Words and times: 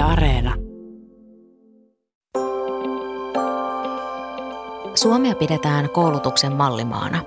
Yle 0.00 0.08
Areena. 0.08 0.54
Suomea 4.94 5.34
pidetään 5.34 5.90
koulutuksen 5.90 6.52
mallimaana. 6.52 7.20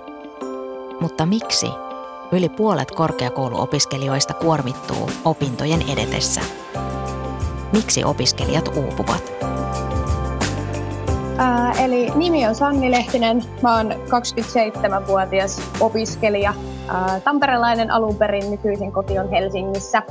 Mutta 0.99 1.25
miksi 1.25 1.67
yli 2.31 2.49
puolet 2.49 2.91
korkeakouluopiskelijoista 2.91 4.33
kuormittuu 4.33 5.09
opintojen 5.25 5.81
edetessä? 5.89 6.41
Miksi 7.73 8.03
opiskelijat 8.03 8.67
uupuvat? 8.77 9.33
Ää, 11.37 11.73
eli 11.73 12.11
nimi 12.15 12.47
on 12.47 12.55
Sanni 12.55 12.91
Lehtinen. 12.91 13.41
Mä 13.61 13.77
oon 13.77 13.91
27-vuotias 13.91 15.61
opiskelija. 15.79 16.53
Ää, 16.87 17.19
tamperelainen 17.19 17.91
alun 17.91 18.15
perin, 18.15 18.51
nykyisin 18.51 18.91
koti 18.91 19.19
on 19.19 19.29
Helsingissä. 19.29 20.03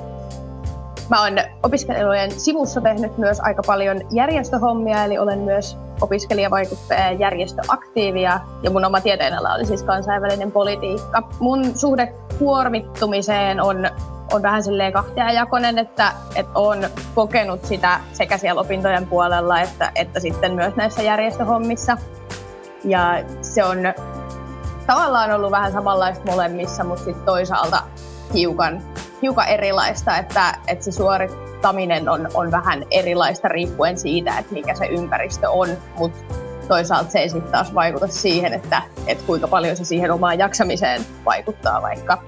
Mä 1.12 1.22
oon 1.22 1.32
opiskelijoiden 1.62 2.30
sivussa 2.30 2.80
tehnyt 2.80 3.18
myös 3.18 3.40
aika 3.40 3.62
paljon 3.66 4.00
järjestöhommia, 4.11 5.04
eli 5.04 5.18
olen 5.18 5.39
myös 5.39 5.76
opiskelijavaikuttaja 6.00 7.00
ja 7.00 7.12
järjestöaktiivia, 7.12 8.40
ja 8.62 8.70
mun 8.70 8.84
oma 8.84 9.00
tieteenala 9.00 9.54
oli 9.54 9.67
siis 9.67 9.82
kansainvälinen 9.82 10.53
politiikka. 10.53 11.22
Mun 11.40 11.79
suhde 11.79 12.14
kuormittumiseen 12.39 13.61
on, 13.61 13.90
on 14.32 14.43
vähän 14.43 14.62
silleen 14.62 14.93
kahtiajakoinen, 14.93 15.79
että, 15.79 16.12
että 16.34 16.58
on 16.58 16.79
kokenut 17.14 17.64
sitä 17.64 18.00
sekä 18.12 18.39
siellä 18.39 18.61
opintojen 18.61 19.06
puolella 19.06 19.61
että, 19.61 19.92
että 19.94 20.20
sitten 20.20 20.54
myös 20.54 20.76
näissä 20.76 21.03
järjestöhommissa. 21.03 21.96
Ja 22.84 23.25
se 23.42 23.64
on 23.64 23.79
tavallaan 24.86 25.32
ollut 25.32 25.50
vähän 25.50 25.72
samanlaista 25.72 26.31
molemmissa, 26.31 26.84
mutta 26.84 27.04
sitten 27.04 27.25
toisaalta 27.25 27.82
hiukan, 28.34 28.82
hiukan 29.22 29.49
erilaista, 29.49 30.18
että, 30.18 30.58
että 30.67 30.85
se 30.85 30.93
suorittaminen 30.93 32.08
on, 32.08 32.28
on 32.34 32.50
vähän 32.50 32.84
erilaista 32.91 33.48
riippuen 33.48 33.98
siitä, 33.98 34.39
että 34.39 34.53
mikä 34.53 34.75
se 34.75 34.86
ympäristö 34.86 35.51
on, 35.51 35.69
mutta 35.98 36.34
toisaalta 36.69 37.11
se 37.11 37.19
ei 37.19 37.28
sitten 37.28 37.53
taas 37.53 37.75
vaikuta 37.75 38.06
siihen, 38.06 38.53
että, 38.53 38.83
että 39.06 39.25
kuinka 39.27 39.48
paljon 39.48 39.77
se 39.77 39.84
siihen 39.84 40.11
omaan 40.11 40.39
jaksamiseen 40.39 41.03
vaikuttaa, 41.25 41.83
vaikka, 41.83 42.23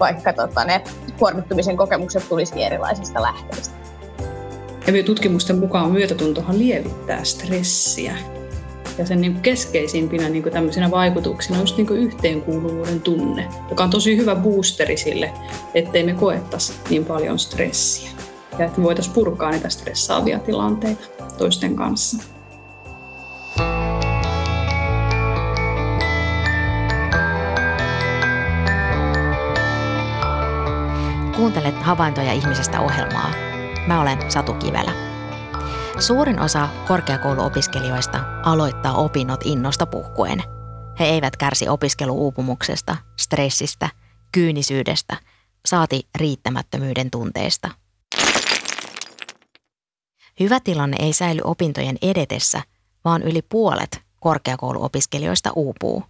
vaikka 0.00 0.32
tota, 0.32 0.64
ne 0.64 0.84
kuormittumisen 1.18 1.76
kokemukset 1.76 2.28
tulisikin 2.28 2.66
erilaisista 2.66 3.22
lähteistä. 3.22 3.74
Ja 4.86 5.02
tutkimusten 5.02 5.58
mukaan 5.58 5.90
myötätuntohan 5.90 6.58
lievittää 6.58 7.24
stressiä. 7.24 8.16
Ja 8.98 9.06
sen 9.06 9.20
niin 9.20 9.40
keskeisimpinä 9.40 10.28
niin 10.28 10.42
kuin 10.42 10.90
vaikutuksina 10.90 11.58
on 11.58 11.62
just 11.62 11.76
niin 11.76 11.88
yhteenkuuluvuuden 11.88 13.00
tunne, 13.00 13.48
joka 13.70 13.84
on 13.84 13.90
tosi 13.90 14.16
hyvä 14.16 14.34
boosteri 14.36 14.96
sille, 14.96 15.32
ettei 15.74 16.04
me 16.04 16.14
koettaisi 16.14 16.72
niin 16.90 17.04
paljon 17.04 17.38
stressiä. 17.38 18.10
Ja 18.58 18.64
että 18.64 18.78
me 18.80 18.84
voitaisiin 18.84 19.14
purkaa 19.14 19.50
niitä 19.50 19.68
stressaavia 19.68 20.38
tilanteita 20.38 21.04
toisten 21.38 21.76
kanssa. 21.76 22.24
Kuuntelet 31.36 31.82
Havaintoja 31.82 32.32
ihmisestä 32.32 32.80
ohjelmaa. 32.80 33.30
Mä 33.86 34.00
olen 34.00 34.30
Satu 34.30 34.52
Kivelä. 34.52 35.13
Suurin 35.98 36.40
osa 36.40 36.68
korkeakouluopiskelijoista 36.88 38.20
aloittaa 38.42 38.94
opinnot 38.94 39.40
innosta 39.44 39.86
puhkuen. 39.86 40.42
He 40.98 41.04
eivät 41.04 41.36
kärsi 41.36 41.68
opiskeluuupumuksesta, 41.68 42.96
stressistä, 43.20 43.88
kyynisyydestä, 44.32 45.16
saati 45.66 46.08
riittämättömyyden 46.14 47.10
tunteesta. 47.10 47.70
Hyvä 50.40 50.60
tilanne 50.60 50.96
ei 51.00 51.12
säily 51.12 51.40
opintojen 51.44 51.96
edetessä, 52.02 52.62
vaan 53.04 53.22
yli 53.22 53.42
puolet 53.42 54.02
korkeakouluopiskelijoista 54.20 55.50
uupuu. 55.56 56.04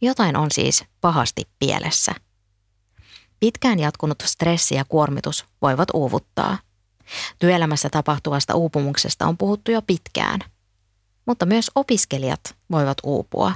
Jotain 0.00 0.36
on 0.36 0.50
siis 0.50 0.84
pahasti 1.00 1.42
pielessä. 1.58 2.12
Pitkään 3.40 3.78
jatkunut 3.78 4.22
stressi 4.24 4.74
ja 4.74 4.84
kuormitus 4.84 5.44
voivat 5.62 5.88
uuvuttaa– 5.94 6.58
Työelämässä 7.38 7.88
tapahtuvasta 7.90 8.54
uupumuksesta 8.54 9.26
on 9.26 9.38
puhuttu 9.38 9.70
jo 9.70 9.82
pitkään, 9.82 10.40
mutta 11.26 11.46
myös 11.46 11.70
opiskelijat 11.74 12.40
voivat 12.70 12.98
uupua 13.02 13.52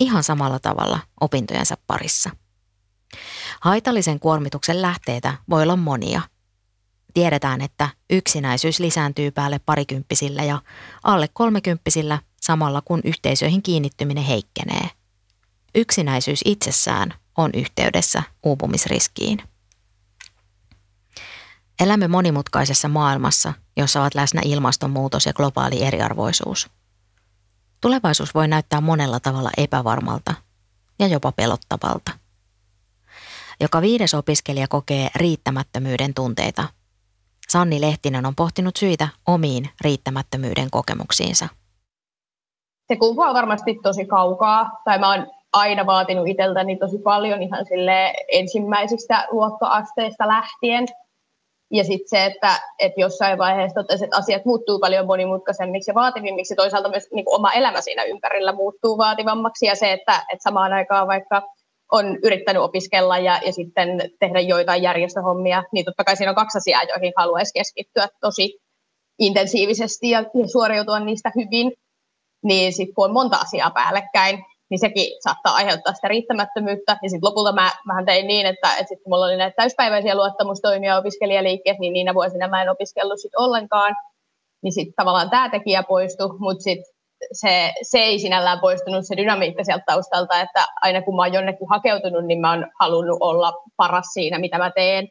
ihan 0.00 0.24
samalla 0.24 0.58
tavalla 0.58 0.98
opintojensa 1.20 1.76
parissa. 1.86 2.30
Haitallisen 3.60 4.20
kuormituksen 4.20 4.82
lähteitä 4.82 5.34
voi 5.50 5.62
olla 5.62 5.76
monia. 5.76 6.22
Tiedetään, 7.14 7.60
että 7.60 7.88
yksinäisyys 8.10 8.80
lisääntyy 8.80 9.30
päälle 9.30 9.58
parikymppisillä 9.58 10.44
ja 10.44 10.62
alle 11.02 11.28
kolmekymppisillä 11.32 12.18
samalla 12.40 12.82
kun 12.84 13.00
yhteisöihin 13.04 13.62
kiinnittyminen 13.62 14.24
heikkenee. 14.24 14.90
Yksinäisyys 15.74 16.40
itsessään 16.44 17.14
on 17.36 17.50
yhteydessä 17.54 18.22
uupumisriskiin. 18.42 19.42
Elämme 21.80 22.08
monimutkaisessa 22.08 22.88
maailmassa, 22.88 23.52
jossa 23.76 24.00
ovat 24.00 24.14
läsnä 24.14 24.40
ilmastonmuutos 24.44 25.26
ja 25.26 25.32
globaali 25.32 25.82
eriarvoisuus. 25.82 26.70
Tulevaisuus 27.80 28.34
voi 28.34 28.48
näyttää 28.48 28.80
monella 28.80 29.20
tavalla 29.20 29.50
epävarmalta 29.56 30.34
ja 30.98 31.06
jopa 31.06 31.32
pelottavalta. 31.32 32.12
Joka 33.60 33.80
viides 33.80 34.14
opiskelija 34.14 34.68
kokee 34.68 35.08
riittämättömyyden 35.14 36.14
tunteita. 36.14 36.64
Sanni 37.48 37.80
Lehtinen 37.80 38.26
on 38.26 38.34
pohtinut 38.34 38.76
syitä 38.76 39.08
omiin 39.26 39.70
riittämättömyyden 39.80 40.70
kokemuksiinsa. 40.70 41.48
Se 42.88 42.96
kumpuaa 42.96 43.34
varmasti 43.34 43.78
tosi 43.82 44.04
kaukaa, 44.04 44.70
tai 44.84 44.98
mä 44.98 45.08
oon 45.08 45.26
aina 45.52 45.86
vaatinut 45.86 46.28
itseltäni 46.28 46.76
tosi 46.76 46.98
paljon 46.98 47.42
ihan 47.42 47.66
sille 47.66 48.14
ensimmäisistä 48.32 49.26
luokkoasteista 49.30 50.28
lähtien– 50.28 50.86
ja 51.72 51.84
sitten 51.84 52.08
se, 52.08 52.24
että, 52.24 52.60
että 52.78 53.00
jossain 53.00 53.38
vaiheessa 53.38 53.82
totesi, 53.82 54.04
että 54.04 54.16
asiat 54.16 54.44
muuttuu 54.44 54.78
paljon 54.78 55.06
monimutkaisemmiksi 55.06 55.90
ja 55.90 55.94
vaativimmiksi. 55.94 56.54
Toisaalta 56.54 56.88
myös 56.88 57.08
niin 57.12 57.24
kuin 57.24 57.34
oma 57.34 57.52
elämä 57.52 57.80
siinä 57.80 58.04
ympärillä 58.04 58.52
muuttuu 58.52 58.98
vaativammaksi. 58.98 59.66
Ja 59.66 59.74
se, 59.74 59.92
että, 59.92 60.22
että 60.32 60.42
samaan 60.42 60.72
aikaan 60.72 61.06
vaikka 61.06 61.42
on 61.92 62.18
yrittänyt 62.22 62.62
opiskella 62.62 63.18
ja, 63.18 63.40
ja 63.46 63.52
sitten 63.52 63.88
tehdä 64.20 64.40
joitain 64.40 64.82
järjestöhommia, 64.82 65.64
niin 65.72 65.84
totta 65.84 66.04
kai 66.04 66.16
siinä 66.16 66.30
on 66.30 66.36
kaksi 66.36 66.58
asiaa, 66.58 66.82
joihin 66.82 67.12
haluaisi 67.16 67.52
keskittyä 67.54 68.08
tosi 68.20 68.58
intensiivisesti 69.18 70.10
ja, 70.10 70.18
ja 70.18 70.48
suoriutua 70.48 71.00
niistä 71.00 71.32
hyvin. 71.36 71.72
Niin 72.44 72.72
sitten 72.72 72.94
kun 72.94 73.04
on 73.04 73.12
monta 73.12 73.36
asiaa 73.36 73.70
päällekkäin, 73.70 74.44
niin 74.72 74.78
sekin 74.78 75.06
saattaa 75.20 75.54
aiheuttaa 75.54 75.92
sitä 75.92 76.08
riittämättömyyttä. 76.08 76.96
Ja 77.02 77.10
sitten 77.10 77.28
lopulta 77.28 77.52
mä 77.52 77.70
vähän 77.88 78.06
tein 78.06 78.26
niin, 78.26 78.46
että, 78.46 78.68
että 78.70 78.88
sitten 78.88 79.10
mulla 79.10 79.24
oli 79.24 79.36
näitä 79.36 79.54
täyspäiväisiä 79.56 80.14
luottamustoimia 80.14 80.96
opiskelijaliikkeessä, 80.96 81.80
niin 81.80 81.92
niinä 81.92 82.14
vuosina 82.14 82.48
mä 82.48 82.62
en 82.62 82.68
opiskellut 82.68 83.20
sit 83.20 83.34
ollenkaan. 83.36 83.96
Niin 84.62 84.72
sitten 84.72 84.94
tavallaan 84.96 85.30
tämä 85.30 85.48
tekijä 85.48 85.82
poistui, 85.82 86.38
mutta 86.38 86.62
sitten 86.62 86.94
se, 87.32 87.72
se 87.82 87.98
ei 87.98 88.18
sinällään 88.18 88.60
poistunut 88.60 89.06
se 89.06 89.16
dynamiikka 89.16 89.64
sieltä 89.64 89.84
taustalta, 89.86 90.40
että 90.40 90.66
aina 90.82 91.02
kun 91.02 91.16
mä 91.16 91.22
oon 91.22 91.32
jonnekin 91.32 91.68
hakeutunut, 91.70 92.24
niin 92.24 92.40
mä 92.40 92.50
oon 92.50 92.66
halunnut 92.80 93.18
olla 93.20 93.52
paras 93.76 94.06
siinä, 94.12 94.38
mitä 94.38 94.58
mä 94.58 94.70
teen. 94.70 95.08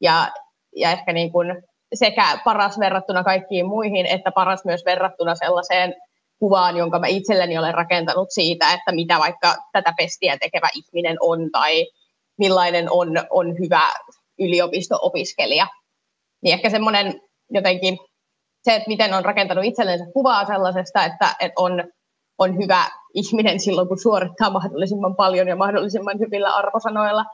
Ja, 0.00 0.28
ja 0.76 0.90
ehkä 0.90 1.12
niin 1.12 1.32
kun 1.32 1.62
sekä 1.94 2.38
paras 2.44 2.78
verrattuna 2.78 3.24
kaikkiin 3.24 3.66
muihin, 3.66 4.06
että 4.06 4.30
paras 4.30 4.64
myös 4.64 4.84
verrattuna 4.84 5.34
sellaiseen 5.34 5.94
kuvaan, 6.38 6.76
jonka 6.76 6.98
mä 6.98 7.06
itselleni 7.06 7.58
olen 7.58 7.74
rakentanut 7.74 8.28
siitä, 8.30 8.72
että 8.72 8.92
mitä 8.92 9.18
vaikka 9.18 9.56
tätä 9.72 9.92
pestiä 9.96 10.36
tekevä 10.40 10.68
ihminen 10.74 11.16
on 11.20 11.50
tai 11.52 11.86
millainen 12.38 12.90
on, 12.90 13.08
on 13.30 13.54
hyvä 13.58 13.94
yliopisto-opiskelija. 14.38 15.66
Niin 16.42 16.52
ehkä 16.52 16.70
semmoinen 16.70 17.20
jotenkin 17.50 17.98
se, 18.62 18.74
että 18.74 18.88
miten 18.88 19.14
on 19.14 19.24
rakentanut 19.24 19.64
itsellensä 19.64 20.04
kuvaa 20.12 20.44
sellaisesta, 20.46 21.04
että, 21.04 21.36
että 21.40 21.62
on, 21.62 21.84
on 22.38 22.58
hyvä 22.58 22.84
ihminen 23.14 23.60
silloin, 23.60 23.88
kun 23.88 23.98
suorittaa 23.98 24.50
mahdollisimman 24.50 25.16
paljon 25.16 25.48
ja 25.48 25.56
mahdollisimman 25.56 26.18
hyvillä 26.18 26.54
arvosanoilla, 26.54 27.24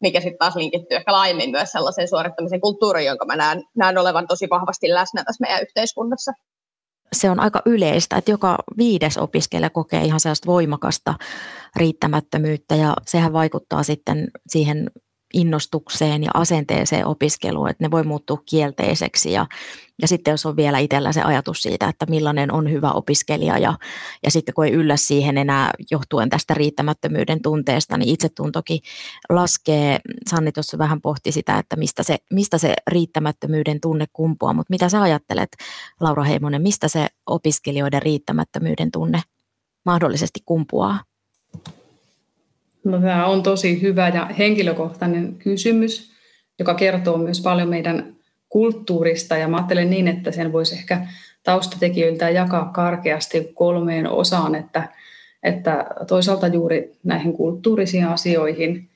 mikä 0.00 0.20
sitten 0.20 0.38
taas 0.38 0.56
linkittyy 0.56 0.96
ehkä 0.96 1.12
laajemmin 1.12 1.50
myös 1.50 1.72
sellaiseen 1.72 2.08
suorittamisen 2.08 2.60
kulttuuriin, 2.60 3.06
jonka 3.06 3.24
mä 3.24 3.36
näen, 3.36 3.62
näen 3.76 3.98
olevan 3.98 4.26
tosi 4.26 4.46
vahvasti 4.50 4.94
läsnä 4.94 5.24
tässä 5.24 5.42
meidän 5.42 5.62
yhteiskunnassa 5.62 6.32
se 7.12 7.30
on 7.30 7.40
aika 7.40 7.62
yleistä, 7.66 8.16
että 8.16 8.30
joka 8.30 8.58
viides 8.76 9.18
opiskelija 9.18 9.70
kokee 9.70 10.04
ihan 10.04 10.20
sellaista 10.20 10.46
voimakasta 10.46 11.14
riittämättömyyttä 11.76 12.74
ja 12.74 12.94
sehän 13.06 13.32
vaikuttaa 13.32 13.82
sitten 13.82 14.28
siihen 14.48 14.90
innostukseen 15.32 16.24
ja 16.24 16.30
asenteeseen 16.34 17.06
opiskeluun, 17.06 17.68
että 17.68 17.84
ne 17.84 17.90
voi 17.90 18.02
muuttua 18.02 18.42
kielteiseksi 18.46 19.32
ja, 19.32 19.46
ja 20.02 20.08
sitten 20.08 20.30
jos 20.32 20.46
on 20.46 20.56
vielä 20.56 20.78
itsellä 20.78 21.12
se 21.12 21.22
ajatus 21.22 21.62
siitä, 21.62 21.88
että 21.88 22.06
millainen 22.06 22.52
on 22.52 22.70
hyvä 22.70 22.92
opiskelija 22.92 23.58
ja, 23.58 23.78
ja 24.24 24.30
sitten 24.30 24.54
kun 24.54 24.64
ei 24.64 24.72
yllä 24.72 24.96
siihen 24.96 25.38
enää 25.38 25.70
johtuen 25.90 26.30
tästä 26.30 26.54
riittämättömyyden 26.54 27.42
tunteesta, 27.42 27.96
niin 27.96 28.08
itsetuntokin 28.08 28.80
laskee. 29.28 30.00
Sanni 30.30 30.52
tuossa 30.52 30.78
vähän 30.78 31.00
pohti 31.00 31.32
sitä, 31.32 31.58
että 31.58 31.76
mistä 31.76 32.02
se, 32.02 32.16
mistä 32.32 32.58
se 32.58 32.74
riittämättömyyden 32.86 33.80
tunne 33.80 34.06
kumpuaa, 34.12 34.52
mutta 34.52 34.70
mitä 34.70 34.88
sä 34.88 35.02
ajattelet 35.02 35.50
Laura 36.00 36.22
Heimonen, 36.22 36.62
mistä 36.62 36.88
se 36.88 37.06
opiskelijoiden 37.26 38.02
riittämättömyyden 38.02 38.90
tunne 38.90 39.22
mahdollisesti 39.84 40.40
kumpuaa? 40.46 41.11
No, 42.84 43.00
tämä 43.00 43.26
on 43.26 43.42
tosi 43.42 43.82
hyvä 43.82 44.08
ja 44.08 44.26
henkilökohtainen 44.38 45.34
kysymys, 45.34 46.12
joka 46.58 46.74
kertoo 46.74 47.18
myös 47.18 47.40
paljon 47.40 47.68
meidän 47.68 48.16
kulttuurista. 48.48 49.36
Ja 49.36 49.48
mä 49.48 49.56
ajattelen 49.56 49.90
niin, 49.90 50.08
että 50.08 50.32
sen 50.32 50.52
voisi 50.52 50.74
ehkä 50.74 51.06
taustatekijöiltä 51.42 52.30
jakaa 52.30 52.64
karkeasti 52.64 53.50
kolmeen 53.54 54.10
osaan, 54.10 54.54
että, 54.54 54.88
että 55.42 55.86
toisaalta 56.06 56.46
juuri 56.46 56.92
näihin 57.04 57.32
kulttuurisiin 57.32 58.06
asioihin 58.06 58.90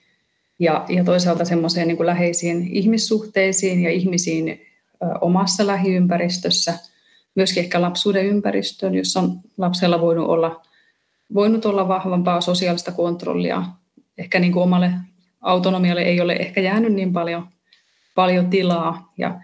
ja, 0.58 0.84
ja 0.88 1.04
toisaalta 1.04 1.44
semmoiseen 1.44 1.88
niin 1.88 2.06
läheisiin 2.06 2.68
ihmissuhteisiin 2.72 3.82
ja 3.82 3.90
ihmisiin 3.90 4.60
omassa 5.20 5.66
lähiympäristössä, 5.66 6.74
myöskin 7.34 7.62
ehkä 7.62 7.80
lapsuuden 7.80 8.26
ympäristöön, 8.26 8.94
jossa 8.94 9.20
on 9.20 9.40
lapsella 9.58 10.00
voinut 10.00 10.28
olla 10.28 10.62
voinut 11.34 11.64
olla 11.64 11.88
vahvampaa 11.88 12.40
sosiaalista 12.40 12.92
kontrollia. 12.92 13.64
Ehkä 14.18 14.38
niin 14.38 14.52
kuin 14.52 14.62
omalle 14.62 14.92
autonomialle 15.40 16.02
ei 16.02 16.20
ole 16.20 16.32
ehkä 16.32 16.60
jäänyt 16.60 16.92
niin 16.92 17.12
paljon, 17.12 17.48
paljon 18.14 18.50
tilaa 18.50 19.12
ja 19.18 19.40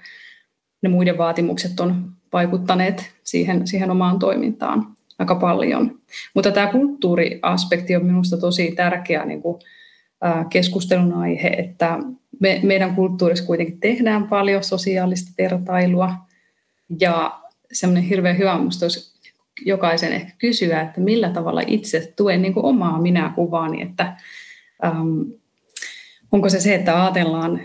ne 0.82 0.88
muiden 0.88 1.18
vaatimukset 1.18 1.80
on 1.80 2.12
vaikuttaneet 2.32 3.10
siihen, 3.24 3.66
siihen 3.66 3.90
omaan 3.90 4.18
toimintaan 4.18 4.86
aika 5.18 5.34
paljon. 5.34 5.98
Mutta 6.34 6.50
tämä 6.50 6.66
kulttuuriaspekti 6.66 7.96
on 7.96 8.06
minusta 8.06 8.36
tosi 8.36 8.72
tärkeä 8.76 9.24
niin 9.24 9.42
kuin, 9.42 9.60
keskustelun 10.50 11.12
aihe, 11.12 11.48
että 11.48 11.98
me, 12.40 12.60
meidän 12.62 12.94
kulttuurissa 12.94 13.46
kuitenkin 13.46 13.80
tehdään 13.80 14.28
paljon 14.28 14.64
sosiaalista 14.64 15.32
vertailua 15.38 16.14
ja 17.00 17.40
semmoinen 17.72 18.02
hirveän 18.02 18.38
hyvä 18.38 18.58
minusta 18.58 18.84
olisi 18.84 19.11
jokaisen 19.66 20.12
ehkä 20.12 20.32
kysyä, 20.38 20.80
että 20.80 21.00
millä 21.00 21.30
tavalla 21.30 21.62
itse 21.66 22.12
tuen 22.16 22.42
niin 22.42 22.54
kuin 22.54 22.66
omaa 22.66 23.00
minäkuvaani, 23.00 23.82
että 23.82 24.16
ähm, 24.84 25.20
onko 26.32 26.48
se 26.48 26.60
se, 26.60 26.74
että 26.74 27.02
ajatellaan, 27.02 27.60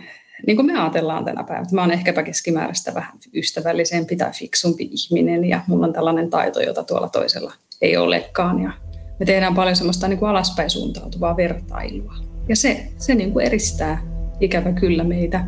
niin 0.47 0.57
kuin 0.57 0.65
me 0.65 0.79
ajatellaan 0.79 1.25
tänä 1.25 1.43
päivänä, 1.43 1.69
mä 1.71 1.81
oon 1.81 1.91
ehkäpä 1.91 2.23
keskimääräistä 2.23 2.93
vähän 2.93 3.19
ystävällisempi 3.33 4.15
tai 4.15 4.31
fiksumpi 4.31 4.89
ihminen 4.91 5.45
ja 5.45 5.61
mulla 5.67 5.87
on 5.87 5.93
tällainen 5.93 6.29
taito, 6.29 6.61
jota 6.61 6.83
tuolla 6.83 7.09
toisella 7.09 7.53
ei 7.81 7.97
olekaan 7.97 8.63
ja 8.63 8.71
me 9.19 9.25
tehdään 9.25 9.55
paljon 9.55 9.75
semmoista 9.75 10.07
niin 10.07 10.19
kuin 10.19 10.29
alaspäin 10.29 10.69
suuntautuvaa 10.69 11.37
vertailua. 11.37 12.13
Ja 12.49 12.55
se, 12.55 12.87
se 12.97 13.15
niin 13.15 13.33
kuin 13.33 13.45
eristää 13.45 14.01
ikävä 14.39 14.71
kyllä 14.71 15.03
meitä, 15.03 15.45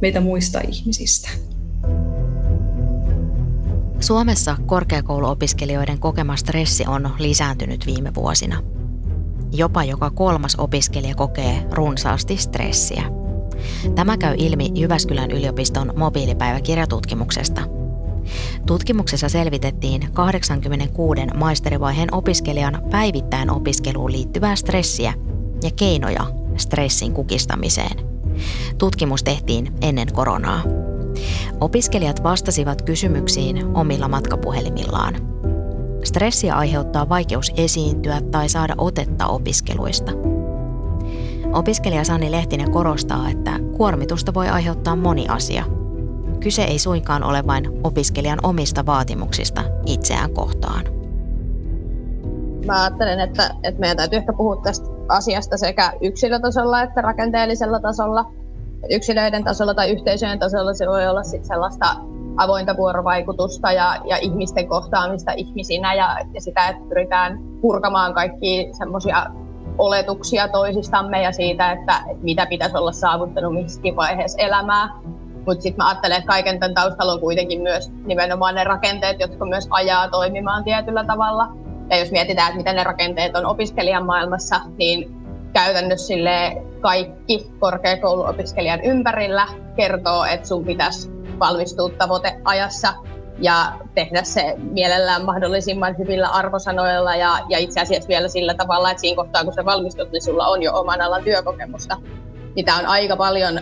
meitä 0.00 0.20
muista 0.20 0.60
ihmisistä. 0.68 1.28
Suomessa 4.00 4.56
korkeakouluopiskelijoiden 4.66 5.98
kokema 5.98 6.36
stressi 6.36 6.84
on 6.86 7.10
lisääntynyt 7.18 7.86
viime 7.86 8.14
vuosina. 8.14 8.62
Jopa 9.52 9.84
joka 9.84 10.10
kolmas 10.10 10.56
opiskelija 10.56 11.14
kokee 11.14 11.66
runsaasti 11.72 12.36
stressiä. 12.36 13.02
Tämä 13.94 14.16
käy 14.16 14.34
ilmi 14.38 14.70
Jyväskylän 14.74 15.30
yliopiston 15.30 15.92
mobiilipäiväkirjatutkimuksesta. 15.96 17.62
Tutkimuksessa 18.66 19.28
selvitettiin 19.28 20.12
86 20.12 21.20
maisterivaiheen 21.36 22.14
opiskelijan 22.14 22.82
päivittäin 22.90 23.50
opiskeluun 23.50 24.12
liittyvää 24.12 24.56
stressiä 24.56 25.14
ja 25.62 25.70
keinoja 25.76 26.26
stressin 26.56 27.12
kukistamiseen. 27.12 27.96
Tutkimus 28.78 29.24
tehtiin 29.24 29.72
ennen 29.80 30.12
koronaa. 30.12 30.89
Opiskelijat 31.60 32.22
vastasivat 32.22 32.82
kysymyksiin 32.82 33.76
omilla 33.76 34.08
matkapuhelimillaan. 34.08 35.14
Stressiä 36.04 36.54
aiheuttaa 36.54 37.08
vaikeus 37.08 37.52
esiintyä 37.56 38.20
tai 38.20 38.48
saada 38.48 38.74
otetta 38.78 39.26
opiskeluista. 39.26 40.12
Opiskelija 41.52 42.04
Sani 42.04 42.30
Lehtinen 42.30 42.70
korostaa, 42.70 43.28
että 43.30 43.50
kuormitusta 43.76 44.34
voi 44.34 44.48
aiheuttaa 44.48 44.96
moni 44.96 45.26
asia. 45.28 45.64
Kyse 46.40 46.62
ei 46.62 46.78
suinkaan 46.78 47.24
ole 47.24 47.46
vain 47.46 47.80
opiskelijan 47.84 48.38
omista 48.42 48.86
vaatimuksista 48.86 49.62
itseään 49.86 50.34
kohtaan. 50.34 50.84
Mä 52.66 52.82
ajattelen, 52.82 53.20
että, 53.20 53.54
että 53.62 53.80
meidän 53.80 53.96
täytyy 53.96 54.18
ehkä 54.18 54.32
puhua 54.32 54.56
tästä 54.56 54.86
asiasta 55.08 55.56
sekä 55.56 55.92
yksilötasolla 56.00 56.82
että 56.82 57.00
rakenteellisella 57.00 57.80
tasolla– 57.80 58.24
yksilöiden 58.90 59.44
tasolla 59.44 59.74
tai 59.74 59.90
yhteisöjen 59.90 60.38
tasolla 60.38 60.74
se 60.74 60.86
voi 60.86 61.06
olla 61.06 61.22
sit 61.22 61.44
sellaista 61.44 61.86
avointa 62.36 62.76
vuorovaikutusta 62.76 63.72
ja, 63.72 63.96
ja 64.04 64.16
ihmisten 64.16 64.68
kohtaamista 64.68 65.32
ihmisinä 65.32 65.94
ja, 65.94 66.16
ja 66.34 66.40
sitä, 66.40 66.68
että 66.68 66.88
pyritään 66.88 67.38
purkamaan 67.60 68.14
kaikki 68.14 68.68
semmoisia 68.78 69.26
oletuksia 69.78 70.48
toisistamme 70.48 71.22
ja 71.22 71.32
siitä, 71.32 71.72
että, 71.72 71.96
että 72.10 72.24
mitä 72.24 72.46
pitäisi 72.46 72.76
olla 72.76 72.92
saavuttanut 72.92 73.54
missäkin 73.54 73.96
vaiheessa 73.96 74.42
elämää. 74.42 74.88
Mutta 75.46 75.62
sitten 75.62 75.84
mä 75.84 75.88
ajattelen, 75.88 76.18
että 76.18 76.28
kaiken 76.28 76.60
tämän 76.60 76.74
taustalla 76.74 77.12
on 77.12 77.20
kuitenkin 77.20 77.62
myös 77.62 77.92
nimenomaan 78.06 78.54
ne 78.54 78.64
rakenteet, 78.64 79.20
jotka 79.20 79.44
myös 79.44 79.66
ajaa 79.70 80.08
toimimaan 80.08 80.64
tietyllä 80.64 81.04
tavalla. 81.04 81.48
Ja 81.90 81.98
jos 81.98 82.10
mietitään, 82.10 82.48
että 82.48 82.58
miten 82.58 82.76
ne 82.76 82.84
rakenteet 82.84 83.36
on 83.36 83.46
opiskelijan 83.46 84.06
maailmassa, 84.06 84.60
niin 84.78 85.16
käytännössä 85.52 86.14
kaikki 86.80 87.50
korkeakouluopiskelijan 87.58 88.84
ympärillä 88.84 89.46
kertoo, 89.76 90.24
että 90.24 90.48
sun 90.48 90.64
pitäisi 90.64 91.10
valmistua 91.38 91.90
tavoiteajassa 91.98 92.94
ja 93.38 93.72
tehdä 93.94 94.22
se 94.22 94.54
mielellään 94.58 95.24
mahdollisimman 95.24 95.98
hyvillä 95.98 96.28
arvosanoilla 96.28 97.16
ja, 97.16 97.38
ja 97.48 97.58
itse 97.58 97.80
asiassa 97.80 98.08
vielä 98.08 98.28
sillä 98.28 98.54
tavalla, 98.54 98.90
että 98.90 99.00
siinä 99.00 99.16
kohtaa 99.16 99.44
kun 99.44 99.54
sä 99.54 99.64
valmistut, 99.64 100.12
niin 100.12 100.22
sulla 100.22 100.46
on 100.46 100.62
jo 100.62 100.74
oman 100.74 101.00
alan 101.00 101.24
työkokemusta. 101.24 101.96
Mitä 102.56 102.74
on 102.74 102.86
aika 102.86 103.16
paljon 103.16 103.60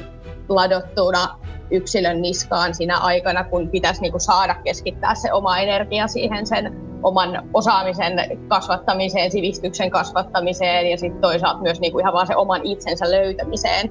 ladottuna 0.49 1.39
yksilön 1.71 2.23
niskaan 2.23 2.75
siinä 2.75 2.99
aikana, 2.99 3.45
kun 3.45 3.69
pitäisi 3.69 4.00
niin 4.00 4.12
kuin 4.12 4.21
saada 4.21 4.55
keskittää 4.55 5.15
se 5.15 5.33
oma 5.33 5.59
energia 5.59 6.09
siihen 6.09 6.47
sen 6.47 6.89
oman 7.03 7.49
osaamisen 7.55 8.41
kasvattamiseen, 8.49 9.31
sivistyksen 9.31 9.91
kasvattamiseen 9.91 10.91
ja 10.91 10.99
sitten 10.99 11.21
toisaalta 11.21 11.62
myös 11.62 11.81
niin 11.81 11.93
kuin 11.93 12.03
ihan 12.03 12.12
vaan 12.12 12.27
se 12.27 12.37
oman 12.37 12.61
itsensä 12.65 13.11
löytämiseen. 13.11 13.91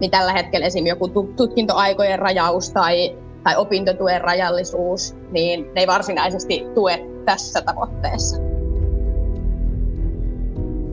Niin 0.00 0.10
tällä 0.10 0.32
hetkellä 0.32 0.66
esimerkiksi 0.66 0.88
joku 0.88 1.32
tutkintoaikojen 1.36 2.18
rajaus 2.18 2.70
tai, 2.70 3.18
tai 3.42 3.56
opintotuen 3.56 4.20
rajallisuus, 4.20 5.16
niin 5.30 5.60
ne 5.74 5.80
ei 5.80 5.86
varsinaisesti 5.86 6.66
tue 6.74 7.06
tässä 7.24 7.62
tavoitteessa. 7.62 8.36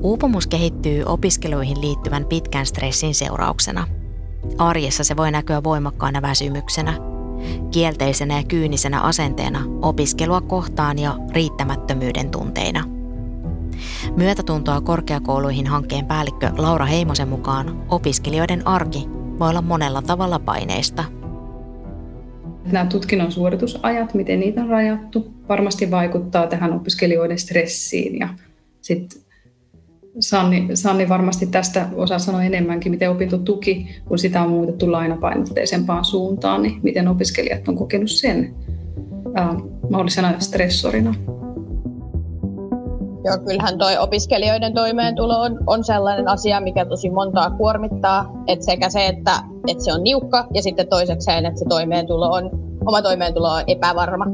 Uupumus 0.03 0.47
kehittyy 0.47 1.03
opiskeluihin 1.05 1.81
liittyvän 1.81 2.25
pitkän 2.25 2.65
stressin 2.65 3.15
seurauksena– 3.15 3.87
Arjessa 4.57 5.03
se 5.03 5.17
voi 5.17 5.31
näkyä 5.31 5.63
voimakkaana 5.63 6.21
väsymyksenä, 6.21 6.93
kielteisenä 7.71 8.37
ja 8.37 8.43
kyynisenä 8.43 9.01
asenteena 9.01 9.63
opiskelua 9.81 10.41
kohtaan 10.41 10.99
ja 10.99 11.17
riittämättömyyden 11.31 12.29
tunteina. 12.29 12.83
Myötätuntoa 14.15 14.81
korkeakouluihin 14.81 15.67
hankkeen 15.67 16.05
päällikkö 16.05 16.51
Laura 16.57 16.85
Heimosen 16.85 17.27
mukaan 17.27 17.83
opiskelijoiden 17.89 18.67
arki 18.67 19.07
voi 19.39 19.49
olla 19.49 19.61
monella 19.61 20.01
tavalla 20.01 20.39
paineista. 20.39 21.03
Nämä 22.71 22.85
tutkinnon 22.85 23.31
suoritusajat, 23.31 24.13
miten 24.13 24.39
niitä 24.39 24.61
on 24.61 24.69
rajattu, 24.69 25.33
varmasti 25.49 25.91
vaikuttaa 25.91 26.47
tähän 26.47 26.73
opiskelijoiden 26.73 27.39
stressiin 27.39 28.19
ja 28.19 28.29
sitten 28.81 29.21
Sanni, 30.19 30.69
Sanni 30.73 31.09
varmasti 31.09 31.47
tästä 31.47 31.87
osaa 31.95 32.19
sanoa 32.19 32.43
enemmänkin, 32.43 32.91
miten 32.91 33.11
opintotuki, 33.11 33.87
kun 34.07 34.19
sitä 34.19 34.41
on 34.41 34.49
muutettu 34.49 34.91
lainapainotteisempaan 34.91 36.05
suuntaan, 36.05 36.61
niin 36.61 36.79
miten 36.83 37.07
opiskelijat 37.07 37.67
on 37.67 37.75
kokenut 37.75 38.09
sen 38.09 38.55
ää, 39.33 39.55
mahdollisena 39.89 40.39
stressorina. 40.39 41.15
Joo, 43.25 43.37
kyllähän 43.47 43.77
toi 43.77 43.97
opiskelijoiden 43.97 44.73
toimeentulo 44.73 45.41
on, 45.41 45.59
on 45.67 45.83
sellainen 45.83 46.27
asia, 46.27 46.61
mikä 46.61 46.85
tosi 46.85 47.09
montaa 47.09 47.49
kuormittaa. 47.49 48.43
Et 48.47 48.61
sekä 48.61 48.89
se, 48.89 49.07
että, 49.07 49.31
että 49.67 49.83
se 49.83 49.93
on 49.93 50.03
niukka 50.03 50.47
ja 50.53 50.61
sitten 50.61 50.87
toisekseen, 50.87 51.45
että 51.45 51.59
se 51.59 51.65
toimeentulo 51.69 52.31
on, 52.31 52.49
oma 52.85 53.01
toimeentulo 53.01 53.47
on 53.47 53.63
epävarma. 53.67 54.25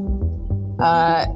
Ää, 0.78 1.26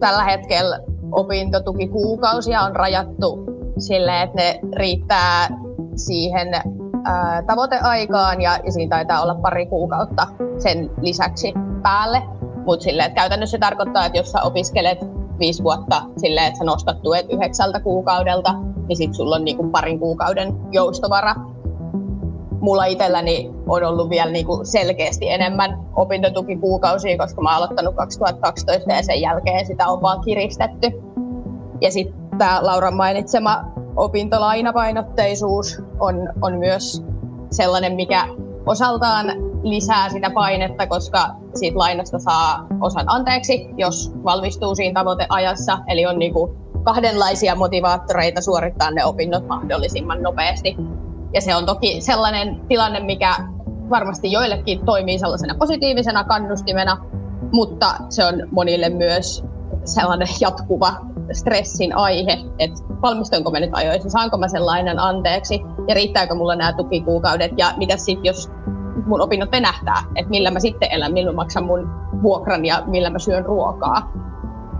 tällä 0.00 0.24
hetkellä 0.24 0.80
opintotukikuukausia 1.12 2.60
on 2.60 2.76
rajattu 2.76 3.44
sille, 3.78 4.22
että 4.22 4.36
ne 4.36 4.60
riittää 4.76 5.48
siihen 5.96 6.48
ää, 7.04 7.42
tavoiteaikaan 7.42 8.42
ja, 8.42 8.58
ja 8.64 8.72
siinä 8.72 8.96
taitaa 8.96 9.22
olla 9.22 9.34
pari 9.34 9.66
kuukautta 9.66 10.26
sen 10.58 10.90
lisäksi 11.00 11.54
päälle. 11.82 12.22
Mutta 12.64 12.84
käytännössä 13.14 13.56
se 13.56 13.58
tarkoittaa, 13.58 14.06
että 14.06 14.18
jos 14.18 14.32
sä 14.32 14.42
opiskelet 14.42 14.98
viisi 15.38 15.62
vuotta 15.62 16.02
silleen, 16.16 16.46
että 16.46 16.58
sä 16.58 16.64
nostat 16.64 17.02
tuet 17.02 17.26
yhdeksältä 17.32 17.80
kuukaudelta, 17.80 18.54
niin 18.88 18.96
sitten 18.96 19.14
sulla 19.14 19.36
on 19.36 19.44
niinku 19.44 19.70
parin 19.70 19.98
kuukauden 19.98 20.56
joustovara. 20.72 21.34
Mulla 22.60 22.84
itselläni 22.84 23.50
on 23.68 23.84
ollut 23.84 24.10
vielä 24.10 24.30
niinku 24.30 24.60
selkeästi 24.62 25.28
enemmän 25.28 25.78
opintotukikuukausia, 25.96 27.18
koska 27.18 27.42
mä 27.42 27.48
oon 27.48 27.56
aloittanut 27.56 27.94
2012 27.94 28.92
ja 28.92 29.02
sen 29.02 29.20
jälkeen 29.20 29.66
sitä 29.66 29.88
on 29.88 30.02
vaan 30.02 30.20
kiristetty. 30.20 31.02
Ja 31.80 31.90
sitten 31.90 32.38
tämä 32.38 32.58
Lauran 32.62 32.94
mainitsema 32.94 33.64
opintolainapainotteisuus 33.96 35.82
on, 36.00 36.28
on 36.42 36.58
myös 36.58 37.04
sellainen, 37.50 37.94
mikä 37.94 38.28
osaltaan 38.66 39.26
lisää 39.62 40.08
sitä 40.08 40.30
painetta, 40.30 40.86
koska 40.86 41.26
siitä 41.54 41.78
lainasta 41.78 42.18
saa 42.18 42.66
osan 42.80 43.04
anteeksi, 43.08 43.68
jos 43.76 44.12
valmistuu 44.24 44.74
siinä 44.74 45.00
tavoiteajassa. 45.00 45.78
Eli 45.86 46.06
on 46.06 46.18
niin 46.18 46.34
kuin 46.34 46.56
kahdenlaisia 46.82 47.54
motivaattoreita 47.54 48.40
suorittaa 48.40 48.90
ne 48.90 49.04
opinnot 49.04 49.46
mahdollisimman 49.46 50.22
nopeasti. 50.22 50.76
Ja 51.34 51.40
se 51.40 51.54
on 51.54 51.66
toki 51.66 52.00
sellainen 52.00 52.60
tilanne, 52.68 53.00
mikä 53.00 53.34
varmasti 53.90 54.32
joillekin 54.32 54.84
toimii 54.84 55.18
sellaisena 55.18 55.54
positiivisena 55.58 56.24
kannustimena, 56.24 56.96
mutta 57.52 57.94
se 58.08 58.24
on 58.24 58.34
monille 58.50 58.88
myös 58.88 59.44
sellainen 59.84 60.28
jatkuva 60.40 60.92
stressin 61.32 61.96
aihe, 61.96 62.38
että 62.58 62.82
valmistunko 63.02 63.50
mä 63.50 63.60
nyt 63.60 63.70
ajoissa, 63.72 64.10
saanko 64.10 64.38
mä 64.38 64.48
sen 64.48 64.66
lainan 64.66 64.98
anteeksi 64.98 65.62
ja 65.88 65.94
riittääkö 65.94 66.34
mulla 66.34 66.56
nämä 66.56 66.72
tukikuukaudet 66.72 67.52
ja 67.56 67.72
mitä 67.76 67.96
sitten, 67.96 68.24
jos 68.24 68.50
mun 69.06 69.20
opinnot 69.20 69.52
venähtää, 69.52 70.02
että 70.14 70.30
millä 70.30 70.50
mä 70.50 70.60
sitten 70.60 70.88
elän, 70.92 71.12
millä 71.12 71.32
mä 71.32 71.36
maksan 71.36 71.64
mun 71.64 71.90
vuokran 72.22 72.64
ja 72.64 72.82
millä 72.86 73.10
mä 73.10 73.18
syön 73.18 73.44
ruokaa. 73.44 74.12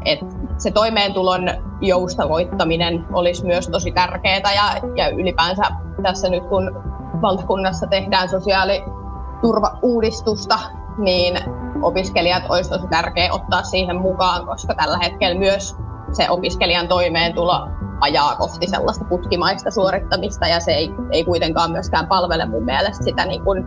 Et 0.05 0.21
se 0.59 0.71
toimeentulon 0.71 1.51
joustavoittaminen 1.81 3.07
olisi 3.13 3.47
myös 3.47 3.69
tosi 3.69 3.93
tärkeää 3.93 4.53
ja, 4.55 4.81
ja 4.97 5.09
ylipäänsä 5.09 5.63
tässä 6.03 6.29
nyt 6.29 6.45
kun 6.45 6.83
valtakunnassa 7.23 7.87
tehdään 7.87 8.29
sosiaaliturvauudistusta, 8.29 10.59
niin 10.99 11.39
opiskelijat 11.83 12.43
olisi 12.49 12.71
tosi 12.71 12.87
tärkeää 12.87 13.33
ottaa 13.33 13.63
siihen 13.63 14.01
mukaan, 14.01 14.47
koska 14.47 14.75
tällä 14.75 14.99
hetkellä 15.03 15.39
myös 15.39 15.77
se 16.13 16.31
opiskelijan 16.31 16.89
toimeentulo 16.89 17.69
ajaa 18.01 18.37
kohti 18.37 18.67
sellaista 18.67 19.05
putkimaista 19.05 19.71
suorittamista 19.71 20.47
ja 20.47 20.61
se 20.61 20.73
ei, 20.73 20.95
ei 21.11 21.25
kuitenkaan 21.25 21.73
myöskään 21.73 22.07
palvele 22.07 22.47
mun 22.47 22.65
mielestä 22.65 23.05
sitä, 23.05 23.25
niin 23.25 23.45
kuin, 23.45 23.67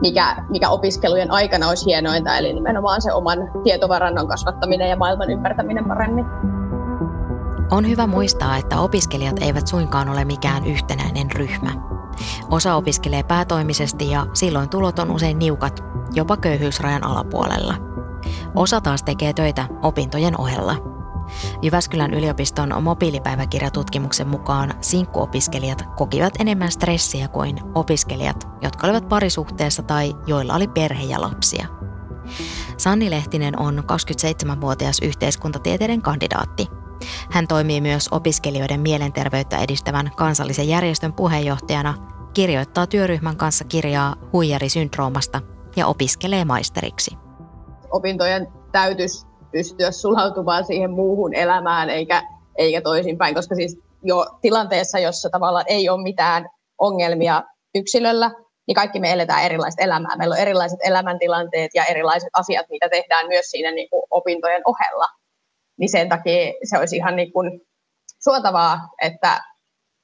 mikä, 0.00 0.36
mikä 0.48 0.68
opiskelujen 0.68 1.30
aikana 1.30 1.68
olisi 1.68 1.86
hienointa, 1.86 2.36
eli 2.36 2.52
nimenomaan 2.52 3.02
se 3.02 3.12
oman 3.12 3.38
tietovarannon 3.64 4.28
kasvattaminen 4.28 4.90
ja 4.90 4.96
maailman 4.96 5.30
ymmärtäminen 5.30 5.84
paremmin. 5.84 6.26
On 7.70 7.88
hyvä 7.88 8.06
muistaa, 8.06 8.56
että 8.56 8.80
opiskelijat 8.80 9.42
eivät 9.42 9.66
suinkaan 9.66 10.08
ole 10.08 10.24
mikään 10.24 10.66
yhtenäinen 10.66 11.30
ryhmä. 11.30 11.70
Osa 12.50 12.74
opiskelee 12.74 13.22
päätoimisesti 13.22 14.10
ja 14.10 14.26
silloin 14.32 14.68
tulot 14.68 14.98
on 14.98 15.10
usein 15.10 15.38
niukat, 15.38 15.84
jopa 16.14 16.36
köyhyysrajan 16.36 17.04
alapuolella. 17.04 17.74
Osa 18.54 18.80
taas 18.80 19.02
tekee 19.02 19.32
töitä 19.32 19.66
opintojen 19.82 20.40
ohella– 20.40 20.76
Jyväskylän 21.62 22.14
yliopiston 22.14 22.82
mobiilipäiväkirjatutkimuksen 22.82 24.28
mukaan 24.28 24.74
sinkkuopiskelijat 24.80 25.84
kokivat 25.96 26.34
enemmän 26.38 26.70
stressiä 26.70 27.28
kuin 27.28 27.60
opiskelijat, 27.74 28.48
jotka 28.62 28.86
olivat 28.86 29.08
parisuhteessa 29.08 29.82
tai 29.82 30.14
joilla 30.26 30.54
oli 30.54 30.68
perhe 30.68 31.04
ja 31.04 31.20
lapsia. 31.20 31.66
Sanni 32.76 33.10
Lehtinen 33.10 33.60
on 33.60 33.78
27-vuotias 33.78 34.98
yhteiskuntatieteiden 35.02 36.02
kandidaatti. 36.02 36.66
Hän 37.30 37.48
toimii 37.48 37.80
myös 37.80 38.08
opiskelijoiden 38.10 38.80
mielenterveyttä 38.80 39.58
edistävän 39.58 40.10
kansallisen 40.16 40.68
järjestön 40.68 41.12
puheenjohtajana, 41.12 41.94
kirjoittaa 42.34 42.86
työryhmän 42.86 43.36
kanssa 43.36 43.64
kirjaa 43.64 44.16
huijarisyndroomasta 44.32 45.40
ja 45.76 45.86
opiskelee 45.86 46.44
maisteriksi. 46.44 47.16
Opintojen 47.90 48.46
täytyisi 48.72 49.26
pystyä 49.52 49.90
sulautumaan 49.90 50.64
siihen 50.64 50.90
muuhun 50.90 51.34
elämään 51.34 51.90
eikä, 51.90 52.22
eikä 52.56 52.80
toisinpäin, 52.80 53.34
koska 53.34 53.54
siis 53.54 53.78
jo 54.02 54.26
tilanteessa, 54.40 54.98
jossa 54.98 55.30
tavallaan 55.30 55.64
ei 55.68 55.88
ole 55.88 56.02
mitään 56.02 56.48
ongelmia 56.78 57.42
yksilöllä, 57.74 58.30
niin 58.66 58.74
kaikki 58.74 59.00
me 59.00 59.12
eletään 59.12 59.42
erilaista 59.42 59.84
elämää. 59.84 60.16
Meillä 60.16 60.32
on 60.32 60.40
erilaiset 60.40 60.78
elämäntilanteet 60.84 61.70
ja 61.74 61.84
erilaiset 61.84 62.28
asiat, 62.32 62.66
mitä 62.70 62.88
tehdään 62.88 63.28
myös 63.28 63.46
siinä 63.46 63.70
niin 63.72 63.90
kuin 63.90 64.02
opintojen 64.10 64.62
ohella. 64.64 65.06
Niin 65.78 65.90
sen 65.90 66.08
takia 66.08 66.52
se 66.64 66.78
olisi 66.78 66.96
ihan 66.96 67.16
niin 67.16 67.32
kuin 67.32 67.60
suotavaa, 68.22 68.80
että, 69.02 69.40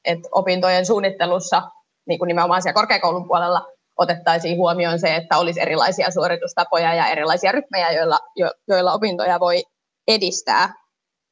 että 0.05 0.29
opintojen 0.33 0.87
suunnittelussa 0.87 1.62
niin 2.09 2.19
kuin 2.19 2.29
nimenomaan 2.29 2.62
siellä 2.62 2.75
korkeakoulun 2.75 3.29
puolella 3.29 3.67
otettaisiin 3.99 4.57
huomioon 4.57 4.99
se, 4.99 5.17
että 5.17 5.38
olisi 5.38 5.61
erilaisia 5.61 6.11
suoritustapoja 6.11 6.95
ja 6.95 7.07
erilaisia 7.07 7.53
ryhmiä, 7.53 7.93
joilla, 7.93 8.19
jo, 8.37 8.50
joilla 8.69 8.93
opintoja 8.93 9.41
voi 9.41 9.62
edistää. 10.09 10.75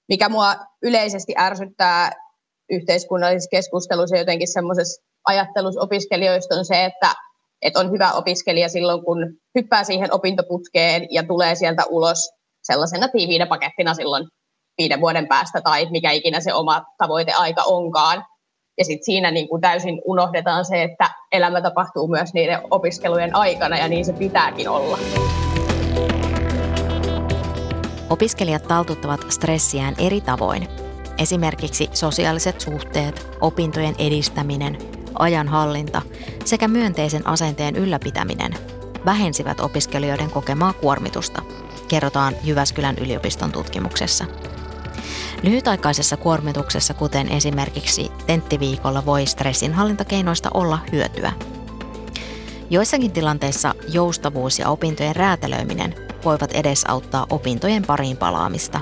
Mikä 0.08 0.28
mua 0.28 0.54
yleisesti 0.82 1.34
ärsyttää 1.38 2.12
yhteiskunnallisessa 2.70 3.50
keskustelussa 3.50 4.16
jotenkin 4.16 4.52
semmoisessa 4.52 5.02
ajattelussa 5.24 5.80
opiskelijoista 5.80 6.54
on 6.54 6.64
se, 6.64 6.84
että, 6.84 7.14
että 7.62 7.80
on 7.80 7.90
hyvä 7.90 8.12
opiskelija 8.12 8.68
silloin, 8.68 9.04
kun 9.04 9.36
hyppää 9.54 9.84
siihen 9.84 10.12
opintoputkeen 10.12 11.06
ja 11.10 11.22
tulee 11.22 11.54
sieltä 11.54 11.82
ulos 11.90 12.30
sellaisena 12.62 13.08
tiiviinä 13.08 13.46
pakettina 13.46 13.94
silloin 13.94 14.28
viiden 14.78 15.00
vuoden 15.00 15.28
päästä 15.28 15.60
tai 15.60 15.86
mikä 15.90 16.10
ikinä 16.10 16.40
se 16.40 16.54
oma 16.54 16.84
tavoiteaika 16.98 17.62
onkaan. 17.62 18.24
Ja 18.78 18.84
sitten 18.84 19.04
siinä 19.04 19.30
niin 19.30 19.48
kuin 19.48 19.60
täysin 19.60 20.00
unohdetaan 20.04 20.64
se, 20.64 20.82
että 20.82 21.10
elämä 21.32 21.60
tapahtuu 21.60 22.08
myös 22.08 22.34
niiden 22.34 22.60
opiskelujen 22.70 23.36
aikana 23.36 23.78
ja 23.78 23.88
niin 23.88 24.04
se 24.04 24.12
pitääkin 24.12 24.68
olla. 24.68 24.98
Opiskelijat 28.10 28.62
taltuttavat 28.68 29.20
stressiään 29.28 29.94
eri 29.98 30.20
tavoin. 30.20 30.68
Esimerkiksi 31.18 31.90
sosiaaliset 31.92 32.60
suhteet, 32.60 33.28
opintojen 33.40 33.94
edistäminen, 33.98 34.78
ajanhallinta 35.18 36.02
sekä 36.44 36.68
myönteisen 36.68 37.26
asenteen 37.26 37.76
ylläpitäminen 37.76 38.54
vähensivät 39.04 39.60
opiskelijoiden 39.60 40.30
kokemaa 40.30 40.72
kuormitusta, 40.72 41.42
kerrotaan 41.88 42.34
Jyväskylän 42.44 42.96
yliopiston 43.00 43.52
tutkimuksessa. 43.52 44.24
Lyhytaikaisessa 45.44 46.16
kuormituksessa, 46.16 46.94
kuten 46.94 47.28
esimerkiksi 47.28 48.10
tenttiviikolla, 48.26 49.06
voi 49.06 49.26
stressinhallintakeinoista 49.26 50.50
olla 50.54 50.78
hyötyä. 50.92 51.32
Joissakin 52.70 53.12
tilanteissa 53.12 53.74
joustavuus 53.92 54.58
ja 54.58 54.68
opintojen 54.68 55.16
räätälöiminen 55.16 55.94
voivat 56.24 56.52
edesauttaa 56.52 57.26
opintojen 57.30 57.82
pariin 57.86 58.16
palaamista, 58.16 58.80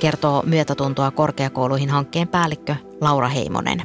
kertoo 0.00 0.42
myötätuntoa 0.46 1.10
korkeakouluihin 1.10 1.88
hankkeen 1.88 2.28
päällikkö 2.28 2.74
Laura 3.00 3.28
Heimonen. 3.28 3.82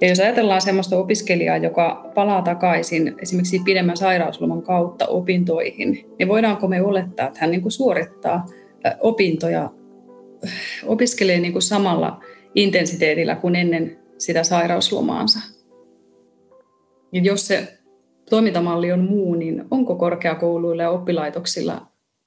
Ja 0.00 0.08
jos 0.08 0.20
ajatellaan 0.20 0.62
sellaista 0.62 0.96
opiskelijaa, 0.96 1.56
joka 1.56 2.10
palaa 2.14 2.42
takaisin 2.42 3.14
esimerkiksi 3.22 3.62
pidemmän 3.64 3.96
sairausloman 3.96 4.62
kautta 4.62 5.06
opintoihin, 5.06 6.14
niin 6.18 6.28
voidaanko 6.28 6.68
me 6.68 6.82
olettaa, 6.82 7.26
että 7.26 7.40
hän 7.40 7.50
niin 7.50 7.62
kuin 7.62 7.72
suorittaa 7.72 8.46
opintoja 9.00 9.70
opiskelee 10.84 11.40
niin 11.40 11.52
kuin 11.52 11.62
samalla 11.62 12.20
intensiteetillä 12.54 13.36
kuin 13.36 13.56
ennen 13.56 13.98
sitä 14.18 14.44
sairauslomaansa. 14.44 15.38
Ja 17.12 17.20
jos 17.22 17.46
se 17.46 17.78
toimintamalli 18.30 18.92
on 18.92 19.00
muu, 19.00 19.34
niin 19.34 19.64
onko 19.70 19.94
korkeakouluilla 19.94 20.82
ja 20.82 20.90
oppilaitoksilla 20.90 21.86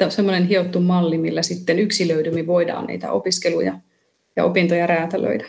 sellainen 0.09 0.47
hiottu 0.47 0.79
malli, 0.79 1.17
millä 1.17 1.41
sitten 1.41 1.79
yksilöidymmin 1.79 2.47
voidaan 2.47 2.87
niitä 2.87 3.11
opiskeluja 3.11 3.79
ja 4.35 4.45
opintoja 4.45 4.87
räätälöidä? 4.87 5.45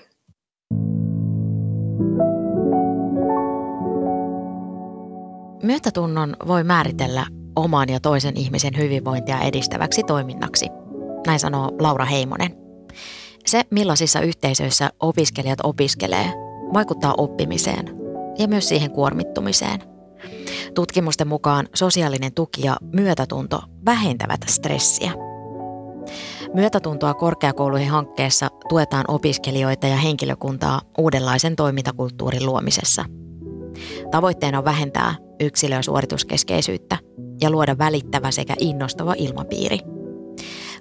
Myötätunnon 5.63 6.37
voi 6.47 6.65
määritellä 6.65 7.27
oman 7.57 7.89
ja 7.89 8.01
toisen 8.01 8.37
ihmisen 8.37 8.79
hyvinvointia 8.79 9.41
edistäväksi 9.41 10.03
toiminnaksi– 10.03 10.67
näin 11.27 11.41
sanoo 11.41 11.71
Laura 11.79 12.05
Heimonen. 12.05 12.57
Se, 13.47 13.63
millaisissa 13.71 14.21
yhteisöissä 14.21 14.91
opiskelijat 15.01 15.59
opiskelee, 15.63 16.33
vaikuttaa 16.75 17.15
oppimiseen 17.19 17.97
ja 18.39 18.49
myös 18.49 18.69
siihen 18.69 18.91
kuormittumiseen. 18.91 19.81
Tutkimusten 20.75 21.29
mukaan 21.29 21.69
sosiaalinen 21.75 22.35
tuki 22.35 22.67
ja 22.67 22.77
myötätunto 22.93 23.61
vähentävät 23.87 24.41
stressiä. 24.47 25.13
Myötätuntoa 26.55 27.15
korkeakouluihin 27.15 27.91
hankkeessa 27.91 28.49
tuetaan 28.69 29.05
opiskelijoita 29.09 29.87
ja 29.87 29.97
henkilökuntaa 29.97 30.81
uudenlaisen 30.99 31.57
toimintakulttuurin 31.57 32.47
luomisessa. 32.47 33.05
Tavoitteena 34.11 34.59
on 34.59 34.65
vähentää 34.65 35.15
yksilö- 35.41 35.75
ja 35.75 35.83
suorituskeskeisyyttä 35.83 36.99
ja 37.41 37.51
luoda 37.51 37.79
välittävä 37.79 38.31
sekä 38.31 38.55
innostava 38.59 39.15
ilmapiiri. 39.17 39.79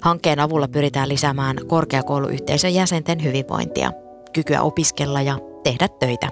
Hankkeen 0.01 0.39
avulla 0.39 0.67
pyritään 0.67 1.10
lisäämään 1.10 1.55
korkeakouluyhteisön 1.67 2.74
jäsenten 2.74 3.24
hyvinvointia, 3.24 3.91
kykyä 4.34 4.62
opiskella 4.62 5.22
ja 5.22 5.39
tehdä 5.63 5.88
töitä. 6.00 6.27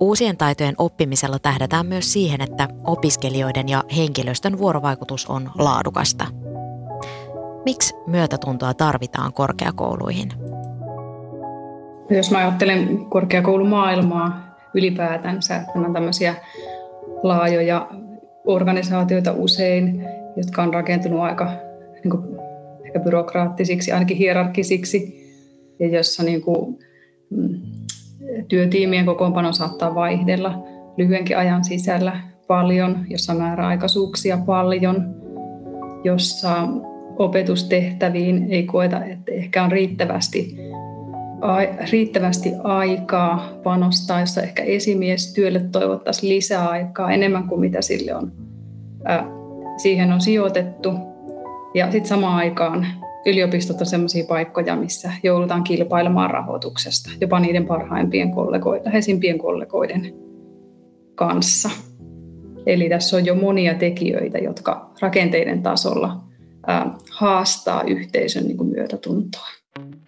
Uusien 0.00 0.36
taitojen 0.36 0.74
oppimisella 0.78 1.38
tähdätään 1.38 1.86
myös 1.86 2.12
siihen, 2.12 2.40
että 2.40 2.68
opiskelijoiden 2.84 3.68
ja 3.68 3.84
henkilöstön 3.96 4.58
vuorovaikutus 4.58 5.26
on 5.26 5.50
laadukasta. 5.58 6.26
Miksi 7.64 7.94
myötätuntoa 8.06 8.74
tarvitaan 8.74 9.32
korkeakouluihin? 9.32 10.28
Jos 12.10 12.30
mä 12.30 12.38
ajattelen 12.38 13.06
korkeakoulumaailmaa 13.06 14.56
ylipäätänsä, 14.74 15.56
että 15.56 15.72
on 15.74 15.92
tämmöisiä 15.92 16.34
laajoja 17.22 17.88
organisaatioita 18.46 19.32
usein, 19.32 20.04
jotka 20.36 20.62
on 20.62 20.74
rakentunut 20.74 21.20
aika 21.20 21.52
niin 22.04 22.10
kuin, 22.10 22.22
ehkä 22.94 23.04
byrokraattisiksi, 23.04 23.92
ainakin 23.92 24.16
hierarkisiksi, 24.16 25.24
ja 25.78 25.88
jossa 25.88 26.22
niin 26.22 26.42
kuin, 26.42 26.78
mm, 27.30 27.60
työtiimien 28.48 29.06
kokoonpano 29.06 29.52
saattaa 29.52 29.94
vaihdella 29.94 30.66
lyhyenkin 30.96 31.38
ajan 31.38 31.64
sisällä 31.64 32.20
paljon, 32.46 33.06
jossa 33.10 33.34
määräaikaisuuksia 33.34 34.38
paljon, 34.46 35.14
jossa 36.04 36.68
opetustehtäviin 37.18 38.46
ei 38.50 38.62
koeta, 38.62 39.04
että 39.04 39.32
ehkä 39.32 39.64
on 39.64 39.72
riittävästi, 39.72 40.56
riittävästi 41.92 42.52
aikaa 42.64 43.52
panostaa, 43.62 44.20
jossa 44.20 44.42
ehkä 44.42 44.62
esimiestyölle 44.62 45.60
toivottaisiin 45.60 46.34
lisää 46.34 46.68
aikaa 46.68 47.12
enemmän 47.12 47.48
kuin 47.48 47.60
mitä 47.60 47.82
sille 47.82 48.14
on, 48.14 48.32
siihen 49.82 50.12
on 50.12 50.20
sijoitettu. 50.20 51.13
Ja 51.74 51.92
sitten 51.92 52.08
samaan 52.08 52.36
aikaan 52.36 52.86
yliopistot 53.26 53.80
on 53.80 53.86
sellaisia 53.86 54.24
paikkoja, 54.28 54.76
missä 54.76 55.12
joudutaan 55.22 55.64
kilpailemaan 55.64 56.30
rahoituksesta, 56.30 57.10
jopa 57.20 57.40
niiden 57.40 57.66
parhaimpien 57.66 58.30
kollegoiden, 58.30 58.84
läheisimpien 58.84 59.38
kollegoiden 59.38 60.14
kanssa. 61.14 61.70
Eli 62.66 62.88
tässä 62.88 63.16
on 63.16 63.26
jo 63.26 63.34
monia 63.34 63.74
tekijöitä, 63.74 64.38
jotka 64.38 64.90
rakenteiden 65.00 65.62
tasolla 65.62 66.24
haastaa 67.10 67.82
yhteisön 67.82 68.44
niin 68.44 68.56
kuin 68.56 68.70
myötätuntoa. 68.70 69.46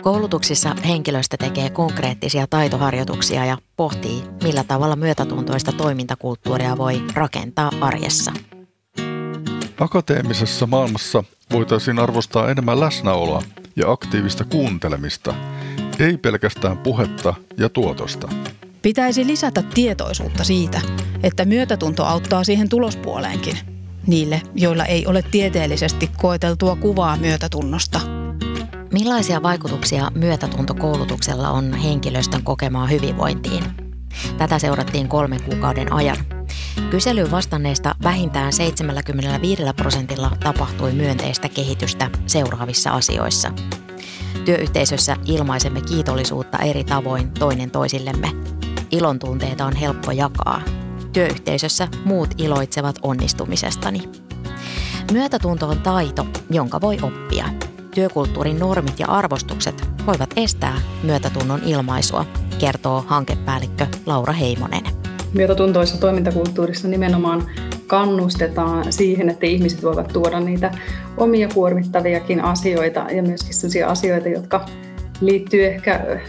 Koulutuksissa 0.02 0.76
henkilöstö 0.88 1.36
tekee 1.36 1.70
konkreettisia 1.70 2.46
taitoharjoituksia 2.50 3.44
ja 3.44 3.58
pohtii, 3.76 4.22
millä 4.42 4.64
tavalla 4.64 4.96
myötätuntoista 4.96 5.72
toimintakulttuuria 5.72 6.78
voi 6.78 7.02
rakentaa 7.14 7.70
arjessa. 7.80 8.32
Akateemisessa 9.80 10.66
maailmassa 10.66 11.24
voitaisiin 11.52 11.98
arvostaa 11.98 12.50
enemmän 12.50 12.80
läsnäoloa 12.80 13.42
ja 13.76 13.90
aktiivista 13.90 14.44
kuuntelemista, 14.44 15.34
ei 15.98 16.18
pelkästään 16.18 16.78
puhetta 16.78 17.34
ja 17.58 17.68
tuotosta. 17.68 18.28
Pitäisi 18.82 19.26
lisätä 19.26 19.62
tietoisuutta 19.62 20.44
siitä, 20.44 20.80
että 21.22 21.44
myötätunto 21.44 22.04
auttaa 22.04 22.44
siihen 22.44 22.68
tulospuoleenkin– 22.68 23.58
niille, 24.06 24.42
joilla 24.54 24.84
ei 24.84 25.06
ole 25.06 25.22
tieteellisesti 25.30 26.10
koeteltua 26.16 26.76
kuvaa 26.76 27.16
myötätunnosta. 27.16 28.00
Millaisia 28.92 29.42
vaikutuksia 29.42 30.10
myötätuntokoulutuksella 30.14 31.50
on 31.50 31.74
henkilöstön 31.74 32.42
kokemaa 32.42 32.86
hyvinvointiin? 32.86 33.64
Tätä 34.38 34.58
seurattiin 34.58 35.08
kolmen 35.08 35.42
kuukauden 35.42 35.92
ajan. 35.92 36.16
Kyselyyn 36.90 37.30
vastanneista 37.30 37.94
vähintään 38.02 38.52
75 38.52 39.62
prosentilla 39.76 40.36
tapahtui 40.44 40.92
myönteistä 40.92 41.48
kehitystä 41.48 42.10
seuraavissa 42.26 42.90
asioissa. 42.90 43.52
Työyhteisössä 44.44 45.16
ilmaisemme 45.24 45.80
kiitollisuutta 45.80 46.58
eri 46.58 46.84
tavoin 46.84 47.30
toinen 47.30 47.70
toisillemme. 47.70 48.32
Ilon 48.90 49.18
tunteita 49.18 49.66
on 49.66 49.76
helppo 49.76 50.12
jakaa 50.12 50.62
työyhteisössä 51.16 51.88
muut 52.04 52.34
iloitsevat 52.38 52.98
onnistumisestani. 53.02 54.02
Myötätunto 55.12 55.68
on 55.68 55.78
taito, 55.78 56.26
jonka 56.50 56.80
voi 56.80 56.98
oppia. 57.02 57.48
Työkulttuurin 57.94 58.58
normit 58.58 59.00
ja 59.00 59.06
arvostukset 59.06 59.88
voivat 60.06 60.30
estää 60.36 60.80
myötätunnon 61.02 61.62
ilmaisua, 61.62 62.26
kertoo 62.58 63.04
hankepäällikkö 63.06 63.86
Laura 64.06 64.32
Heimonen. 64.32 64.95
Myötätuntoissa 65.36 66.00
toimintakulttuurissa 66.00 66.88
nimenomaan 66.88 67.42
kannustetaan 67.86 68.92
siihen, 68.92 69.28
että 69.28 69.46
ihmiset 69.46 69.82
voivat 69.82 70.08
tuoda 70.12 70.40
niitä 70.40 70.70
omia 71.16 71.48
kuormittaviakin 71.54 72.40
asioita 72.40 73.06
ja 73.10 73.22
myöskin 73.22 73.54
sellaisia 73.54 73.88
asioita, 73.88 74.28
jotka 74.28 74.66
liittyy 75.20 75.66
ehkä 75.66 76.20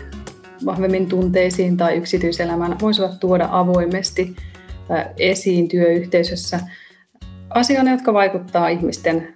vahvemmin 0.65 1.09
tunteisiin 1.09 1.77
tai 1.77 1.97
yksityiselämään, 1.97 2.75
voisivat 2.81 3.19
tuoda 3.19 3.49
avoimesti 3.51 4.35
esiin 5.17 5.67
työyhteisössä 5.67 6.59
asioina, 7.49 7.91
jotka 7.91 8.13
vaikuttaa 8.13 8.67
ihmisten 8.67 9.35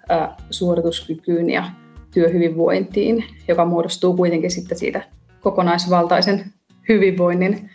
suorituskykyyn 0.50 1.50
ja 1.50 1.64
työhyvinvointiin, 2.14 3.24
joka 3.48 3.66
muodostuu 3.66 4.16
kuitenkin 4.16 4.52
sitten 4.52 4.78
siitä 4.78 5.02
kokonaisvaltaisen 5.42 6.46
hyvinvoinnin 6.90 7.70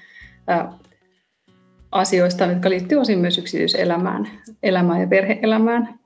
asioista, 1.92 2.44
jotka 2.44 2.70
liittyvät 2.70 3.00
osin 3.00 3.18
myös 3.18 3.38
yksityiselämään 3.38 4.28
elämään 4.62 5.00
ja 5.00 5.06
perheelämään. 5.06 5.98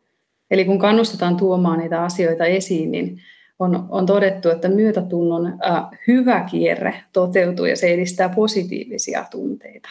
Eli 0.50 0.64
kun 0.64 0.78
kannustetaan 0.78 1.36
tuomaan 1.36 1.78
niitä 1.78 2.02
asioita 2.02 2.44
esiin, 2.44 2.90
niin 2.90 3.20
on, 3.58 3.86
on 3.88 4.06
todettu, 4.06 4.50
että 4.50 4.68
myötätunnon 4.68 5.46
äh, 5.46 5.84
hyvä 6.08 6.40
kierre 6.50 6.94
toteutuu 7.12 7.64
ja 7.64 7.76
se 7.76 7.86
edistää 7.86 8.28
positiivisia 8.28 9.24
tunteita. 9.30 9.88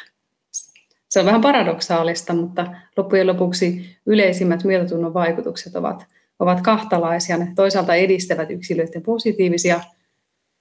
Se 1.10 1.20
on 1.20 1.26
vähän 1.26 1.42
paradoksaalista, 1.42 2.34
mutta 2.34 2.76
loppujen 2.98 3.28
lopuksi 3.28 3.98
yleisimmät 4.06 4.64
myötätunnon 4.64 5.14
vaikutukset 5.14 5.76
ovat, 5.76 6.06
ovat 6.40 6.62
kahtalaisia. 6.62 7.38
Ne 7.38 7.52
toisaalta 7.56 7.96
edistävät 7.96 8.52
yksilöiden 8.52 9.02
positiivisia 9.02 9.80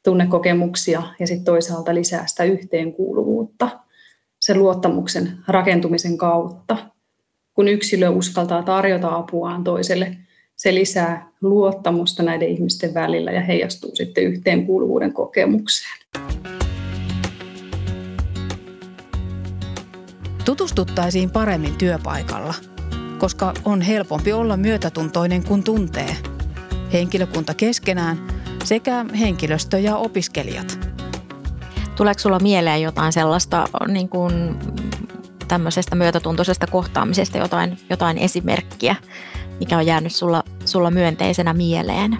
tunnekokemuksia 0.04 1.02
ja 1.20 1.26
sitten 1.26 1.44
toisaalta 1.44 1.94
lisää 1.94 2.26
sitä 2.26 2.44
yhteenkuuluvuutta 2.44 3.70
sen 4.40 4.58
luottamuksen 4.58 5.38
rakentumisen 5.48 6.18
kautta. 6.18 6.76
Kun 7.54 7.68
yksilö 7.68 8.10
uskaltaa 8.10 8.62
tarjota 8.62 9.14
apuaan 9.16 9.64
toiselle, 9.64 10.16
se 10.56 10.74
lisää 10.74 11.32
luottamusta 11.40 12.22
näiden 12.22 12.48
ihmisten 12.48 12.94
välillä 12.94 13.32
ja 13.32 13.40
heijastuu 13.40 13.96
sitten 13.96 14.24
yhteenkuuluvuuden 14.24 15.12
kokemukseen. 15.12 15.98
Tutustuttaisiin 20.44 21.30
paremmin 21.30 21.78
työpaikalla, 21.78 22.54
koska 23.18 23.54
on 23.64 23.80
helpompi 23.80 24.32
olla 24.32 24.56
myötätuntoinen 24.56 25.44
kuin 25.44 25.64
tuntee. 25.64 26.16
Henkilökunta 26.92 27.54
keskenään 27.54 28.18
sekä 28.64 29.04
henkilöstö 29.20 29.78
ja 29.78 29.96
opiskelijat. 29.96 30.87
Tuleeko 31.98 32.18
sulla 32.18 32.38
mieleen 32.38 32.82
jotain 32.82 33.12
sellaista 33.12 33.64
niin 33.88 34.08
kuin 34.08 34.58
tämmöisestä 35.48 35.96
myötätuntoisesta 35.96 36.66
kohtaamisesta, 36.66 37.38
jotain, 37.38 37.78
jotain 37.90 38.18
esimerkkiä, 38.18 38.96
mikä 39.60 39.78
on 39.78 39.86
jäänyt 39.86 40.14
sulla, 40.14 40.42
sulla 40.64 40.90
myönteisenä 40.90 41.52
mieleen? 41.52 42.18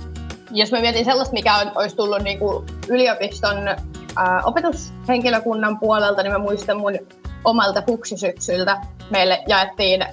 Jos 0.51 0.73
mä 0.73 0.81
mietin 0.81 1.05
sellaista, 1.05 1.33
mikä 1.33 1.57
on, 1.57 1.73
olisi 1.75 1.97
tullut 1.97 2.23
niin 2.23 2.39
kuin 2.39 2.67
yliopiston 2.89 3.69
ää, 3.69 4.43
opetushenkilökunnan 4.45 5.79
puolelta, 5.79 6.23
niin 6.23 6.33
mä 6.33 6.39
muistan 6.39 6.77
mun 6.77 6.99
omalta 7.45 7.83
fuksisyksyltä 7.87 8.77
meille 9.11 9.43
jaettiin 9.49 10.05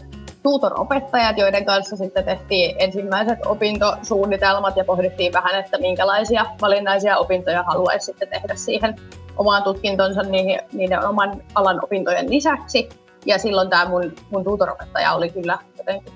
tutoropettajat, 0.43 1.37
joiden 1.37 1.65
kanssa 1.65 1.95
sitten 1.95 2.25
tehtiin 2.25 2.75
ensimmäiset 2.79 3.39
opintosuunnitelmat 3.45 4.77
ja 4.77 4.85
pohdittiin 4.85 5.33
vähän, 5.33 5.59
että 5.59 5.77
minkälaisia 5.77 6.45
valinnaisia 6.61 7.17
opintoja 7.17 7.63
haluaisi 7.63 8.05
sitten 8.05 8.29
tehdä 8.29 8.55
siihen 8.55 8.95
omaan 9.37 9.63
tutkintonsa 9.63 10.23
niihin, 10.23 10.59
niiden 10.73 11.07
oman 11.07 11.41
alan 11.55 11.83
opintojen 11.83 12.29
lisäksi. 12.29 12.89
Ja 13.25 13.37
silloin 13.37 13.69
tämä 13.69 13.85
mun, 13.85 14.13
mun 14.31 14.43
tutoropettaja 14.43 15.13
oli 15.13 15.29
kyllä 15.29 15.57
jotenkin 15.77 16.13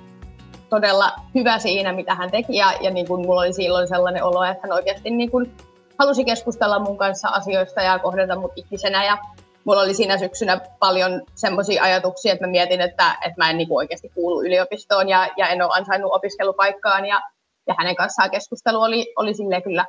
todella 0.70 1.12
hyvä 1.36 1.60
siinä, 1.60 1.94
mitä 1.94 2.16
hän 2.16 2.32
teki. 2.32 2.56
Ja, 2.56 2.74
ja 2.82 2.92
niin 2.92 3.08
kuin 3.08 3.26
mulla 3.26 3.42
oli 3.42 3.54
silloin 3.54 3.88
sellainen 3.88 4.24
olo, 4.24 4.44
että 4.44 4.60
hän 4.64 4.74
oikeasti 4.74 5.10
niin 5.10 5.32
kuin 5.32 5.56
halusi 6.00 6.26
keskustella 6.26 6.80
mun 6.80 6.98
kanssa 6.98 7.30
asioista 7.30 7.82
ja 7.82 8.00
kohdata 8.00 8.36
mut 8.36 8.52
ihmisenä. 8.56 9.06
Ja 9.06 9.18
mulla 9.66 9.82
oli 9.82 9.94
siinä 9.94 10.18
syksynä 10.18 10.62
paljon 10.80 11.22
semmoisia 11.36 11.84
ajatuksia, 11.84 12.34
että 12.34 12.46
mä 12.46 12.52
mietin, 12.52 12.82
että, 12.82 13.18
että 13.26 13.38
mä 13.38 13.50
en 13.50 13.58
niin 13.58 13.68
oikeasti 13.72 14.12
kuulu 14.16 14.42
yliopistoon 14.42 15.10
ja, 15.10 15.28
ja 15.38 15.48
en 15.48 15.62
ole 15.62 15.72
ansainnut 15.74 16.14
opiskelupaikkaan. 16.14 17.06
Ja, 17.06 17.22
ja 17.68 17.76
hänen 17.78 17.96
kanssaan 17.96 18.32
keskustelu 18.32 18.82
oli, 18.82 19.14
oli 19.16 19.34
sille 19.34 19.62
kyllä 19.62 19.86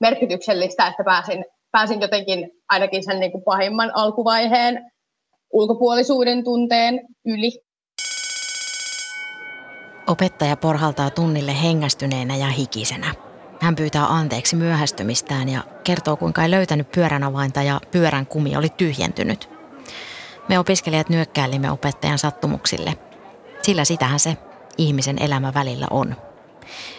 merkityksellistä, 0.00 0.86
että 0.86 1.04
pääsin, 1.04 1.44
pääsin 1.74 2.00
jotenkin 2.00 2.50
ainakin 2.68 3.04
sen 3.04 3.20
niin 3.20 3.32
kuin 3.32 3.44
pahimman 3.44 3.90
alkuvaiheen 3.94 4.90
ulkopuolisuuden 5.52 6.44
tunteen 6.44 7.00
yli. 7.26 7.50
Opettaja 10.06 10.56
porhaltaa 10.56 11.10
tunnille 11.10 11.62
hengästyneenä 11.62 12.36
ja 12.36 12.46
hikisenä. 12.46 13.14
Hän 13.60 13.76
pyytää 13.76 14.06
anteeksi 14.06 14.56
myöhästymistään 14.56 15.48
ja 15.48 15.64
kertoo, 15.84 16.16
kuinka 16.16 16.42
ei 16.42 16.50
löytänyt 16.50 16.90
pyörän 16.90 17.22
avainta 17.22 17.62
ja 17.62 17.80
pyörän 17.90 18.26
kumi 18.26 18.56
oli 18.56 18.68
tyhjentynyt. 18.68 19.50
Me 20.48 20.58
opiskelijat 20.58 21.08
nyökkäilimme 21.08 21.70
opettajan 21.70 22.18
sattumuksille, 22.18 22.94
sillä 23.62 23.84
sitähän 23.84 24.20
se 24.20 24.36
ihmisen 24.78 25.22
elämä 25.22 25.54
välillä 25.54 25.86
on. 25.90 26.16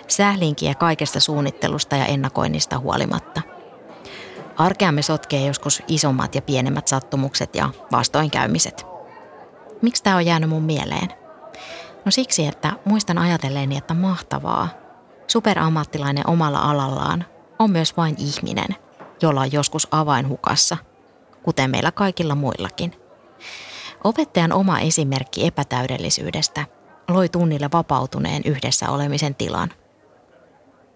Sählinkiä 0.07 0.75
kaikesta 0.75 1.19
suunnittelusta 1.19 1.95
ja 1.95 2.05
ennakoinnista 2.05 2.79
huolimatta. 2.79 3.54
Arkeamme 4.57 5.01
sotkee 5.01 5.47
joskus 5.47 5.83
isommat 5.87 6.35
ja 6.35 6.41
pienemmät 6.41 6.87
sattumukset 6.87 7.55
ja 7.55 7.69
vastoinkäymiset. 7.91 8.85
Miksi 9.81 10.03
tämä 10.03 10.15
on 10.15 10.25
jäänyt 10.25 10.49
mun 10.49 10.63
mieleen? 10.63 11.09
No 12.05 12.11
siksi, 12.11 12.47
että 12.47 12.73
muistan 12.85 13.17
ajatelleeni, 13.17 13.77
että 13.77 13.93
mahtavaa. 13.93 14.67
Superammattilainen 15.27 16.29
omalla 16.29 16.59
alallaan 16.59 17.25
on 17.59 17.71
myös 17.71 17.97
vain 17.97 18.15
ihminen, 18.17 18.75
jolla 19.21 19.41
on 19.41 19.51
joskus 19.51 19.87
avainhukassa, 19.91 20.77
kuten 21.43 21.71
meillä 21.71 21.91
kaikilla 21.91 22.35
muillakin. 22.35 22.93
Opettajan 24.03 24.53
oma 24.53 24.79
esimerkki 24.79 25.45
epätäydellisyydestä 25.47 26.65
loi 27.09 27.29
tunnille 27.29 27.69
vapautuneen 27.73 28.41
yhdessä 28.45 28.89
olemisen 28.89 29.35
tilan. 29.35 29.69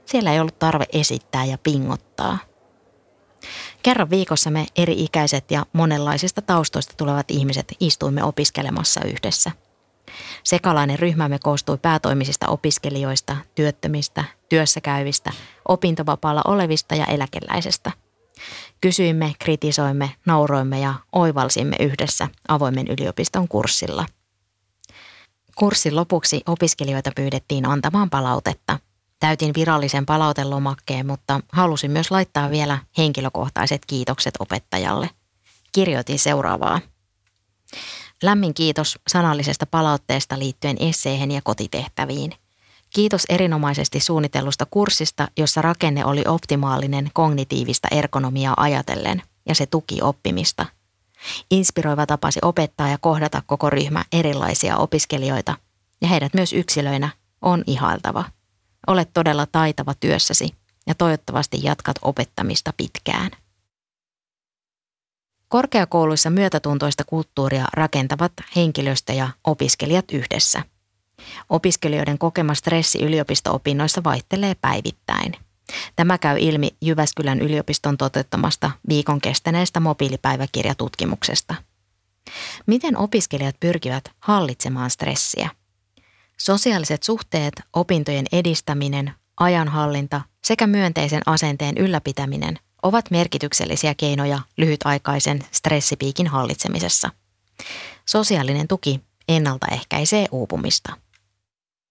Siellä 0.06 0.34
ei 0.34 0.40
ollut 0.40 0.60
tarve 0.60 0.86
esittää 0.94 1.46
ja 1.46 1.58
pingottaa. 1.58 2.38
Kerran 3.84 4.10
viikossa 4.10 4.50
me 4.50 4.66
eri-ikäiset 4.76 5.52
ja 5.52 5.66
monenlaisista 5.74 6.42
taustoista 6.42 6.94
tulevat 6.98 7.32
ihmiset 7.32 7.74
istuimme 7.80 8.24
opiskelemassa 8.24 9.02
yhdessä. 9.06 9.52
Sekalainen 10.44 11.00
ryhmämme 11.00 11.40
koostui 11.40 11.78
päätoimisista 11.78 12.48
opiskelijoista, 12.48 13.38
työttömistä, 13.56 14.24
työssäkäyvistä, 14.50 15.32
opintovapaalla 15.68 16.42
olevista 16.48 16.96
ja 16.96 17.06
eläkeläisestä. 17.06 17.92
Kysyimme, 18.82 19.34
kritisoimme, 19.40 20.12
nauroimme 20.26 20.80
ja 20.80 20.94
oivalsimme 21.12 21.76
yhdessä 21.80 22.28
avoimen 22.48 22.88
yliopiston 22.88 23.48
kurssilla– 23.48 24.06
Kurssin 25.60 25.96
lopuksi 25.96 26.42
opiskelijoita 26.48 27.12
pyydettiin 27.16 27.66
antamaan 27.66 28.10
palautetta. 28.10 28.80
Täytin 29.20 29.54
virallisen 29.54 30.06
palautelomakkeen, 30.06 31.08
mutta 31.08 31.40
halusin 31.52 31.92
myös 31.92 32.12
laittaa 32.12 32.50
vielä 32.50 32.80
henkilökohtaiset 32.98 33.82
kiitokset 33.88 34.34
opettajalle. 34.40 35.10
Kirjoitin 35.72 36.20
seuraavaa. 36.20 36.82
Lämmin 38.24 38.54
kiitos 38.54 39.00
sanallisesta 39.08 39.66
palautteesta 39.66 40.40
liittyen 40.40 40.78
esseihin 40.80 41.32
ja 41.32 41.42
kotitehtäviin. 41.44 42.32
Kiitos 42.90 43.24
erinomaisesti 43.30 44.00
suunnitellusta 44.00 44.66
kurssista, 44.72 45.28
jossa 45.38 45.62
rakenne 45.62 46.06
oli 46.06 46.24
optimaalinen 46.28 47.10
kognitiivista 47.14 47.88
ergonomiaa 47.92 48.54
ajatellen 48.58 49.22
ja 49.46 49.56
se 49.56 49.66
tuki 49.66 50.02
oppimista– 50.02 50.66
Inspiroiva 51.52 52.06
tapasi 52.06 52.40
opettaa 52.44 52.90
ja 52.90 52.98
kohdata 52.98 53.42
koko 53.46 53.70
ryhmä 53.70 54.06
erilaisia 54.12 54.78
opiskelijoita, 54.78 55.56
ja 56.02 56.08
heidät 56.08 56.34
myös 56.34 56.54
yksilöinä 56.54 57.10
on 57.42 57.64
ihailtava. 57.68 58.24
Olet 58.90 59.10
todella 59.14 59.46
taitava 59.46 59.94
työssäsi 59.94 60.56
ja 60.88 60.96
toivottavasti 60.96 61.60
jatkat 61.64 61.96
opettamista 62.02 62.74
pitkään. 62.78 63.32
Korkeakouluissa 65.48 66.30
myötätuntoista 66.30 67.04
kulttuuria 67.04 67.66
rakentavat 67.74 68.34
henkilöstö 68.56 69.14
ja 69.14 69.30
opiskelijat 69.44 70.06
yhdessä. 70.12 70.64
Opiskelijoiden 71.50 72.18
kokema 72.18 72.54
stressi 72.54 73.04
yliopisto-opinnoissa 73.04 74.04
vaihtelee 74.04 74.56
päivittäin– 74.56 75.34
Tämä 75.96 76.18
käy 76.18 76.38
ilmi 76.40 76.70
Jyväskylän 76.82 77.40
yliopiston 77.40 77.98
toteuttamasta 77.98 78.72
viikon 78.90 79.22
kestäneestä 79.22 79.80
mobiilipäiväkirjatutkimuksesta. 79.80 81.56
Miten 82.66 82.98
opiskelijat 82.98 83.56
pyrkivät 83.60 84.04
hallitsemaan 84.20 84.90
stressiä? 84.90 85.50
Sosiaaliset 86.40 87.04
suhteet, 87.04 87.54
opintojen 87.74 88.26
edistäminen, 88.32 89.12
ajanhallinta 89.38 90.22
sekä 90.44 90.68
myönteisen 90.68 91.22
asenteen 91.26 91.78
ylläpitäminen 91.78 92.60
ovat 92.84 93.12
merkityksellisiä 93.12 93.94
keinoja 93.98 94.40
lyhytaikaisen 94.58 95.40
stressipiikin 95.52 96.28
hallitsemisessa. 96.28 97.10
Sosiaalinen 98.06 98.68
tuki 98.68 99.02
ennaltaehkäisee 99.28 100.26
uupumista. 100.32 100.94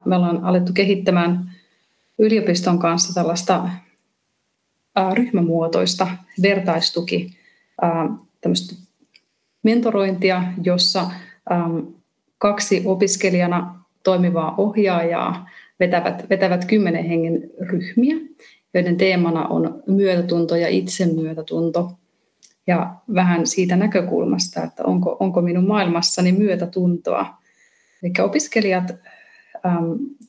Me 0.04 0.16
ollaan 0.16 0.44
alettu 0.44 0.72
kehittämään 0.72 1.52
yliopiston 2.18 2.78
kanssa 2.78 3.14
tällaista 3.14 3.70
ryhmämuotoista 5.14 6.08
vertaistuki, 6.42 7.38
mentorointia, 9.62 10.42
jossa 10.62 11.10
kaksi 12.38 12.82
opiskelijana 12.84 13.77
toimivaa 14.08 14.54
ohjaajaa 14.58 15.48
vetävät, 15.80 16.30
vetävät 16.30 16.64
kymmenen 16.64 17.04
hengen 17.04 17.50
ryhmiä, 17.60 18.16
joiden 18.74 18.96
teemana 18.96 19.46
on 19.46 19.82
myötätunto 19.86 20.56
ja 20.56 20.68
itsemyötätunto. 20.68 21.90
Ja 22.66 22.94
vähän 23.14 23.46
siitä 23.46 23.76
näkökulmasta, 23.76 24.62
että 24.62 24.84
onko, 24.84 25.16
onko 25.20 25.42
minun 25.42 25.66
maailmassani 25.66 26.32
myötätuntoa. 26.32 27.26
Eli 28.02 28.12
opiskelijat 28.24 28.94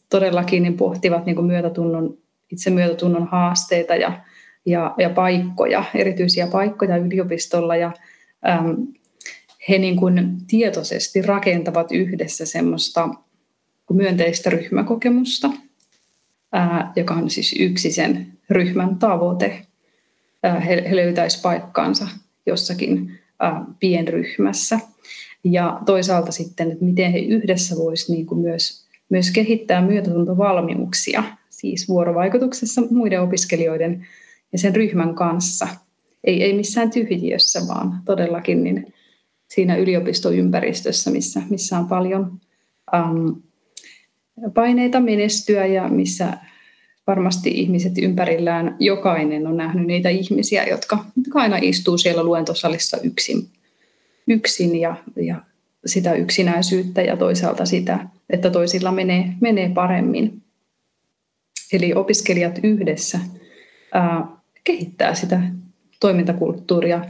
todellakin 0.09 0.63
niin 0.63 0.77
pohtivat 0.77 1.25
niin 1.25 1.45
myötätunnon, 1.45 2.17
itse 2.51 2.69
myötätunnon 2.69 3.27
haasteita 3.27 3.95
ja, 3.95 4.21
ja, 4.65 4.95
ja 4.97 5.09
paikkoja, 5.09 5.83
erityisiä 5.95 6.47
paikkoja 6.47 6.97
yliopistolla 6.97 7.75
ja 7.75 7.91
äm, 8.49 8.87
he 9.69 9.77
niin 9.77 9.95
kuin 9.95 10.37
tietoisesti 10.47 11.21
rakentavat 11.21 11.91
yhdessä 11.91 12.45
semmoista 12.45 13.09
myönteistä 13.93 14.49
ryhmäkokemusta, 14.49 15.49
ää, 16.51 16.93
joka 16.95 17.13
on 17.13 17.29
siis 17.29 17.55
yksi 17.59 17.91
sen 17.91 18.27
ryhmän 18.49 18.95
tavoite. 18.95 19.65
Ää, 20.43 20.59
he, 20.59 20.83
he 20.89 20.95
löytäisivät 20.95 21.41
paikkaansa 21.43 22.07
jossakin 22.45 23.19
ää, 23.39 23.65
pienryhmässä. 23.79 24.79
Ja 25.43 25.81
toisaalta 25.85 26.31
sitten, 26.31 26.71
että 26.71 26.85
miten 26.85 27.11
he 27.11 27.19
yhdessä 27.19 27.75
voisivat 27.75 28.17
niin 28.17 28.25
kuin 28.25 28.41
myös 28.41 28.89
myös 29.09 29.31
kehittää 29.31 29.81
myötätuntovalmiuksia, 29.81 31.23
siis 31.49 31.87
vuorovaikutuksessa 31.87 32.81
muiden 32.91 33.21
opiskelijoiden 33.21 34.07
ja 34.51 34.57
sen 34.57 34.75
ryhmän 34.75 35.15
kanssa. 35.15 35.67
Ei, 36.23 36.43
ei 36.43 36.53
missään 36.53 36.91
tyhjiössä, 36.91 37.61
vaan 37.67 38.01
todellakin 38.05 38.63
niin 38.63 38.93
siinä 39.47 39.75
yliopistoympäristössä, 39.75 41.11
missä, 41.11 41.41
missä 41.49 41.77
on 41.77 41.87
paljon 41.87 42.39
um, 42.93 43.41
paineita 44.53 44.99
menestyä 44.99 45.65
ja 45.65 45.87
missä 45.87 46.37
varmasti 47.07 47.49
ihmiset 47.49 47.93
ympärillään, 47.97 48.75
jokainen 48.79 49.47
on 49.47 49.57
nähnyt 49.57 49.87
niitä 49.87 50.09
ihmisiä, 50.09 50.63
jotka, 50.63 51.05
jotka 51.17 51.39
aina 51.39 51.57
istuu 51.61 51.97
siellä 51.97 52.23
luentosalissa 52.23 52.97
yksin, 53.03 53.47
yksin 54.27 54.75
ja, 54.75 54.95
ja 55.15 55.41
sitä 55.85 56.13
yksinäisyyttä 56.13 57.01
ja 57.01 57.17
toisaalta 57.17 57.65
sitä, 57.65 57.99
että 58.29 58.49
toisilla 58.49 58.91
menee, 58.91 59.33
menee 59.41 59.69
paremmin. 59.69 60.41
Eli 61.73 61.93
opiskelijat 61.93 62.59
yhdessä 62.63 63.19
ää, 63.93 64.27
kehittää 64.63 65.15
sitä 65.15 65.41
toimintakulttuuria 65.99 67.05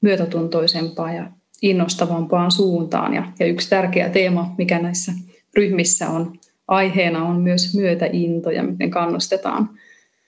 myötätuntoisempaa 0.00 1.12
ja 1.12 1.30
innostavampaan 1.62 2.50
suuntaan. 2.50 3.14
Ja, 3.14 3.32
ja 3.38 3.46
yksi 3.46 3.70
tärkeä 3.70 4.08
teema, 4.08 4.54
mikä 4.58 4.78
näissä 4.78 5.12
ryhmissä 5.56 6.08
on 6.08 6.38
aiheena, 6.68 7.24
on 7.24 7.40
myös 7.40 7.74
myötäinto 7.74 8.50
ja 8.50 8.62
miten 8.62 8.90
kannustetaan 8.90 9.70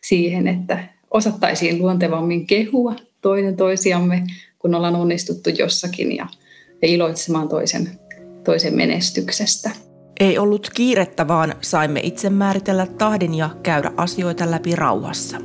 siihen, 0.05 0.49
että 0.49 0.85
osattaisiin 1.11 1.79
luontevammin 1.79 2.47
kehua 2.47 2.95
toinen 3.21 3.57
toisiamme, 3.57 4.23
kun 4.59 4.75
ollaan 4.75 4.97
onnistuttu 4.97 5.51
jossakin 5.51 6.17
ja 6.17 6.27
ja 6.83 6.89
iloitsemaan 6.89 7.49
toisen, 7.49 7.89
toisen 8.45 8.75
menestyksestä. 8.75 9.71
Ei 10.21 10.39
ollut 10.39 10.71
kiirettä, 10.75 11.29
vaan 11.29 11.55
saimme 11.61 12.01
itse 12.03 12.31
määritellä 12.31 12.87
tahdin 12.87 13.35
ja 13.35 13.51
käydä 13.63 13.93
asioita 13.97 14.51
läpi 14.51 14.77
rauhassa. 14.77 15.37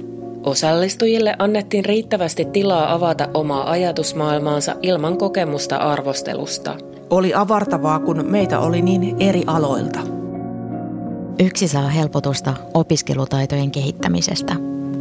Osallistujille 0.43 1.35
annettiin 1.39 1.85
riittävästi 1.85 2.45
tilaa 2.45 2.93
avata 2.93 3.29
omaa 3.33 3.71
ajatusmaailmaansa 3.71 4.75
ilman 4.81 5.17
kokemusta 5.17 5.77
arvostelusta. 5.77 6.77
Oli 7.09 7.33
avartavaa, 7.33 7.99
kun 7.99 8.25
meitä 8.25 8.59
oli 8.59 8.81
niin 8.81 9.15
eri 9.19 9.43
aloilta. 9.47 10.22
Yksi 11.39 11.67
saa 11.67 11.89
helpotusta 11.89 12.53
opiskelutaitojen 12.73 13.71
kehittämisestä. 13.71 14.55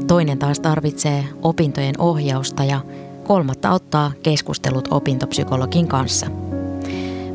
Toinen 0.06 0.38
taas 0.38 0.60
tarvitsee 0.60 1.24
opintojen 1.42 2.00
ohjausta 2.00 2.64
ja 2.64 2.80
Kolmatta 3.24 3.70
ottaa 3.70 4.12
keskustelut 4.22 4.88
opintopsykologin 4.90 5.88
kanssa. 5.88 6.26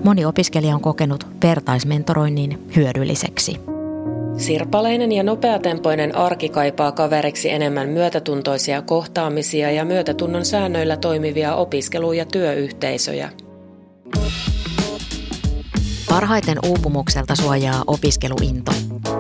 Moni 0.04 0.26
opiskelija 0.26 0.76
on 0.76 0.82
kokenut 0.82 1.28
vertaismentoroinnin 1.44 2.68
hyödylliseksi. 2.76 3.60
Sirpaleinen 4.38 5.12
ja 5.12 5.24
nopeatempoinen 5.24 6.16
arki 6.16 6.50
kaipaa 6.50 6.92
kaveriksi 6.92 7.50
enemmän 7.50 7.90
myötätuntoisia 7.90 8.82
kohtaamisia 8.82 9.72
ja 9.72 9.86
myötätunnon 9.86 10.46
säännöillä 10.46 10.98
toimivia 10.98 11.56
opiskelu- 11.56 12.14
ja 12.14 12.26
työyhteisöjä. 12.26 13.30
Parhaiten 16.10 16.58
uupumukselta 16.68 17.36
suojaa 17.36 17.84
opiskeluinto, 17.88 18.72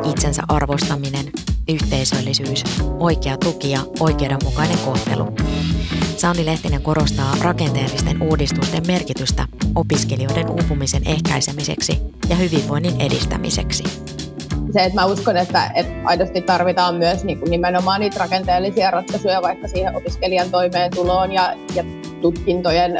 itsensä 0.09 0.43
arvostaminen, 0.47 1.25
yhteisöllisyys, 1.69 2.63
oikea 2.99 3.37
tuki 3.37 3.71
ja 3.71 3.79
oikeudenmukainen 3.99 4.77
kohtelu. 4.77 5.27
Sauni 6.17 6.45
Lehtinen 6.45 6.81
korostaa 6.81 7.35
rakenteellisten 7.41 8.21
uudistusten 8.21 8.87
merkitystä 8.87 9.45
opiskelijoiden 9.75 10.49
uupumisen 10.49 11.01
ehkäisemiseksi 11.05 11.99
ja 12.29 12.35
hyvinvoinnin 12.35 13.01
edistämiseksi. 13.01 13.83
Se, 14.73 14.83
että 14.83 15.01
mä 15.01 15.05
uskon, 15.05 15.37
että, 15.37 15.71
että 15.75 15.93
aidosti 16.05 16.41
tarvitaan 16.41 16.95
myös 16.95 17.23
niin 17.23 17.39
kuin 17.39 17.51
nimenomaan 17.51 17.99
niitä 17.99 18.19
rakenteellisia 18.19 18.91
ratkaisuja 18.91 19.41
vaikka 19.41 19.67
siihen 19.67 19.95
opiskelijan 19.95 20.51
toimeentuloon 20.51 21.31
ja, 21.31 21.53
ja 21.75 21.83
tutkintojen 22.21 22.99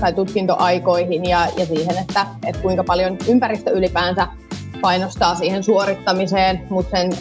tai 0.00 0.12
tutkintoaikoihin 0.12 1.24
ja, 1.24 1.48
ja 1.56 1.66
siihen, 1.66 1.98
että, 1.98 2.26
että 2.46 2.62
kuinka 2.62 2.84
paljon 2.84 3.18
ympäristö 3.28 3.70
ylipäänsä 3.70 4.28
painostaa 4.80 5.34
siihen 5.34 5.64
suorittamiseen, 5.64 6.66
mutta 6.70 6.90
sen 6.90 7.12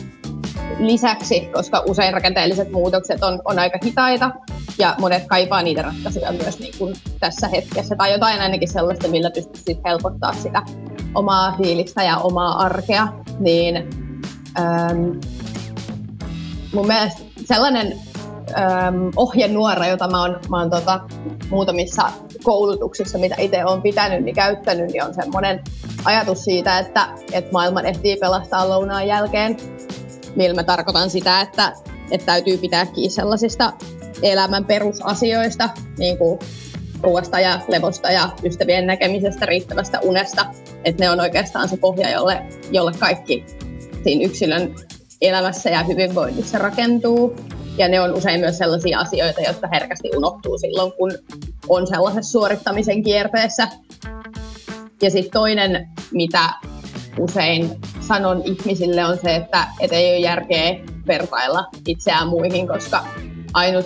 lisäksi, 0.80 1.50
koska 1.54 1.84
usein 1.88 2.14
rakenteelliset 2.14 2.72
muutokset 2.72 3.24
on, 3.24 3.42
on 3.46 3.60
aika 3.60 3.80
hitaita 3.86 4.32
ja 4.78 4.96
monet 5.00 5.24
kaipaa 5.28 5.62
niitä 5.62 5.82
ratkaisuja 5.82 6.32
myös 6.32 6.60
niin 6.60 6.74
kuin 6.78 6.96
tässä 7.20 7.48
hetkessä 7.48 7.96
tai 7.96 8.12
jotain 8.12 8.42
ainakin 8.42 8.72
sellaista, 8.72 9.08
millä 9.08 9.32
pystyisi 9.32 9.82
helpottaa 9.86 10.34
sitä 10.34 10.62
omaa 11.16 11.56
fiilistä 11.58 12.04
ja 12.04 12.18
omaa 12.18 12.60
arkea, 12.60 13.08
niin 13.40 13.90
ähm, 14.60 15.12
mun 16.74 16.88
mielestä 16.88 17.22
sellainen 17.46 18.00
ähm, 18.58 19.10
ohjenuora, 19.16 19.88
jota 19.88 20.08
mä 20.08 20.22
oon, 20.22 20.40
mä 20.50 20.60
oon 20.60 20.70
tota, 20.70 21.00
muutamissa 21.50 22.12
koulutuksissa, 22.44 23.18
mitä 23.18 23.36
itse 23.40 23.66
olen 23.66 23.82
pitänyt, 23.82 24.24
niin 24.24 24.36
käyttänyt, 24.36 24.92
niin 24.92 25.04
on 25.04 25.14
semmoinen 25.14 25.64
ajatus 26.06 26.44
siitä, 26.44 26.80
että, 26.80 27.08
että 27.32 27.52
maailman 27.52 27.86
ehtii 27.86 28.18
pelastaa 28.18 28.70
lounaan 28.70 29.08
jälkeen. 29.08 29.58
Millä 30.36 30.56
mä 30.56 30.64
tarkoitan 30.64 31.10
sitä, 31.10 31.42
että, 31.42 31.74
että 32.12 32.26
täytyy 32.26 32.58
pitää 32.58 32.86
kiinni 32.86 33.10
sellaisista 33.10 33.74
elämän 34.22 34.66
perusasioista, 34.66 35.70
niin 35.98 36.18
kuin 36.18 36.40
ruoasta 37.02 37.40
ja 37.40 37.60
levosta 37.68 38.12
ja 38.12 38.30
ystävien 38.44 38.88
näkemisestä, 38.88 39.46
riittävästä 39.46 40.00
unesta. 40.00 40.46
Että 40.84 41.04
ne 41.04 41.10
on 41.10 41.20
oikeastaan 41.20 41.70
se 41.70 41.78
pohja, 41.78 42.10
jolle, 42.10 42.46
jolle 42.72 42.92
kaikki 43.00 43.46
siinä 44.04 44.26
yksilön 44.26 44.76
elämässä 45.22 45.70
ja 45.70 45.84
hyvinvoinnissa 45.84 46.58
rakentuu. 46.58 47.36
Ja 47.78 47.88
ne 47.88 48.02
on 48.02 48.14
usein 48.14 48.40
myös 48.40 48.58
sellaisia 48.58 49.00
asioita, 49.00 49.42
jotka 49.42 49.68
herkästi 49.74 50.10
unohtuu 50.18 50.58
silloin, 50.58 50.92
kun 50.92 51.12
on 51.70 51.88
sellaisessa 51.88 52.32
suorittamisen 52.32 53.04
kierteessä. 53.04 53.68
Ja 55.02 55.12
sitten 55.12 55.32
toinen, 55.32 55.88
mitä 56.12 56.50
usein 57.20 57.70
sanon 58.08 58.42
ihmisille, 58.46 59.06
on 59.06 59.18
se, 59.18 59.36
että 59.36 59.68
et 59.80 59.92
ei 59.92 60.12
ole 60.12 60.20
järkeä 60.20 60.76
vertailla 61.08 61.66
itseään 61.88 62.28
muihin, 62.28 62.68
koska 62.68 63.06
ainut 63.54 63.86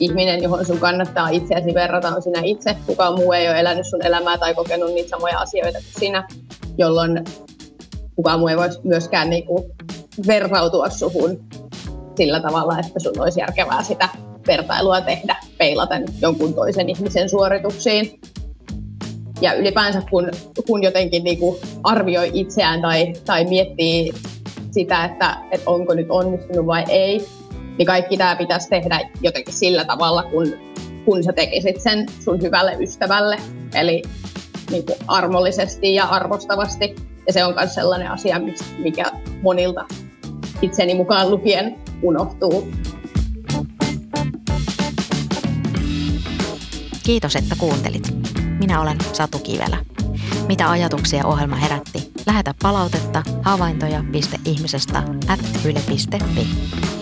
ihminen, 0.00 0.42
johon 0.42 0.66
sun 0.66 0.78
kannattaa 0.78 1.28
itseäsi 1.28 1.74
verrata, 1.74 2.08
on 2.08 2.22
sinä 2.22 2.40
itse. 2.44 2.76
Kukaan 2.86 3.14
muu 3.14 3.32
ei 3.32 3.48
ole 3.48 3.60
elänyt 3.60 3.86
sun 3.86 4.06
elämää 4.06 4.38
tai 4.38 4.54
kokenut 4.54 4.94
niitä 4.94 5.10
samoja 5.10 5.38
asioita 5.38 5.78
kuin 5.78 6.00
sinä, 6.00 6.28
jolloin 6.78 7.24
kukaan 8.16 8.38
muu 8.38 8.48
ei 8.48 8.56
voisi 8.56 8.80
myöskään 8.84 9.30
niinku 9.30 9.70
vertautua 10.26 10.90
suhun 10.90 11.40
sillä 12.16 12.40
tavalla, 12.40 12.78
että 12.78 13.00
sun 13.00 13.20
olisi 13.20 13.40
järkevää 13.40 13.82
sitä 13.82 14.08
vertailua 14.46 15.00
tehdä 15.00 15.36
peilaten 15.58 16.04
jonkun 16.22 16.54
toisen 16.54 16.88
ihmisen 16.88 17.28
suorituksiin. 17.28 18.20
Ja 19.40 19.54
ylipäänsä 19.54 20.02
kun, 20.10 20.30
kun 20.66 20.82
jotenkin 20.82 21.24
niin 21.24 21.38
kuin 21.38 21.56
arvioi 21.82 22.30
itseään 22.34 22.82
tai, 22.82 23.12
tai 23.24 23.44
miettii 23.44 24.12
sitä, 24.70 25.04
että, 25.04 25.36
että 25.50 25.70
onko 25.70 25.94
nyt 25.94 26.06
onnistunut 26.08 26.66
vai 26.66 26.84
ei, 26.88 27.26
niin 27.78 27.86
kaikki 27.86 28.16
tämä 28.16 28.36
pitäisi 28.36 28.68
tehdä 28.68 29.00
jotenkin 29.22 29.54
sillä 29.54 29.84
tavalla, 29.84 30.22
kun, 30.22 30.52
kun 31.04 31.24
sä 31.24 31.32
tekisit 31.32 31.80
sen 31.80 32.06
sun 32.24 32.42
hyvälle 32.42 32.76
ystävälle. 32.80 33.36
Eli 33.74 34.02
niin 34.70 34.86
kuin 34.86 34.98
armollisesti 35.08 35.94
ja 35.94 36.04
arvostavasti. 36.04 36.94
Ja 37.26 37.32
se 37.32 37.44
on 37.44 37.54
myös 37.54 37.74
sellainen 37.74 38.10
asia, 38.10 38.40
mikä 38.78 39.04
monilta 39.42 39.84
itseni 40.62 40.94
mukaan 40.94 41.30
lukien 41.30 41.78
unohtuu. 42.02 42.68
Kiitos, 47.04 47.36
että 47.36 47.54
kuuntelit. 47.58 48.25
Minä 48.58 48.80
olen 48.80 48.96
Satu 49.12 49.38
Kivelä. 49.38 49.76
Mitä 50.48 50.70
ajatuksia 50.70 51.26
ohjelma 51.26 51.56
herätti? 51.56 52.12
Lähetä 52.26 52.54
palautetta 52.62 53.22
havaintoja.ihmisestä 53.42 55.02
at 55.28 55.40
yle.fi. 55.64 56.95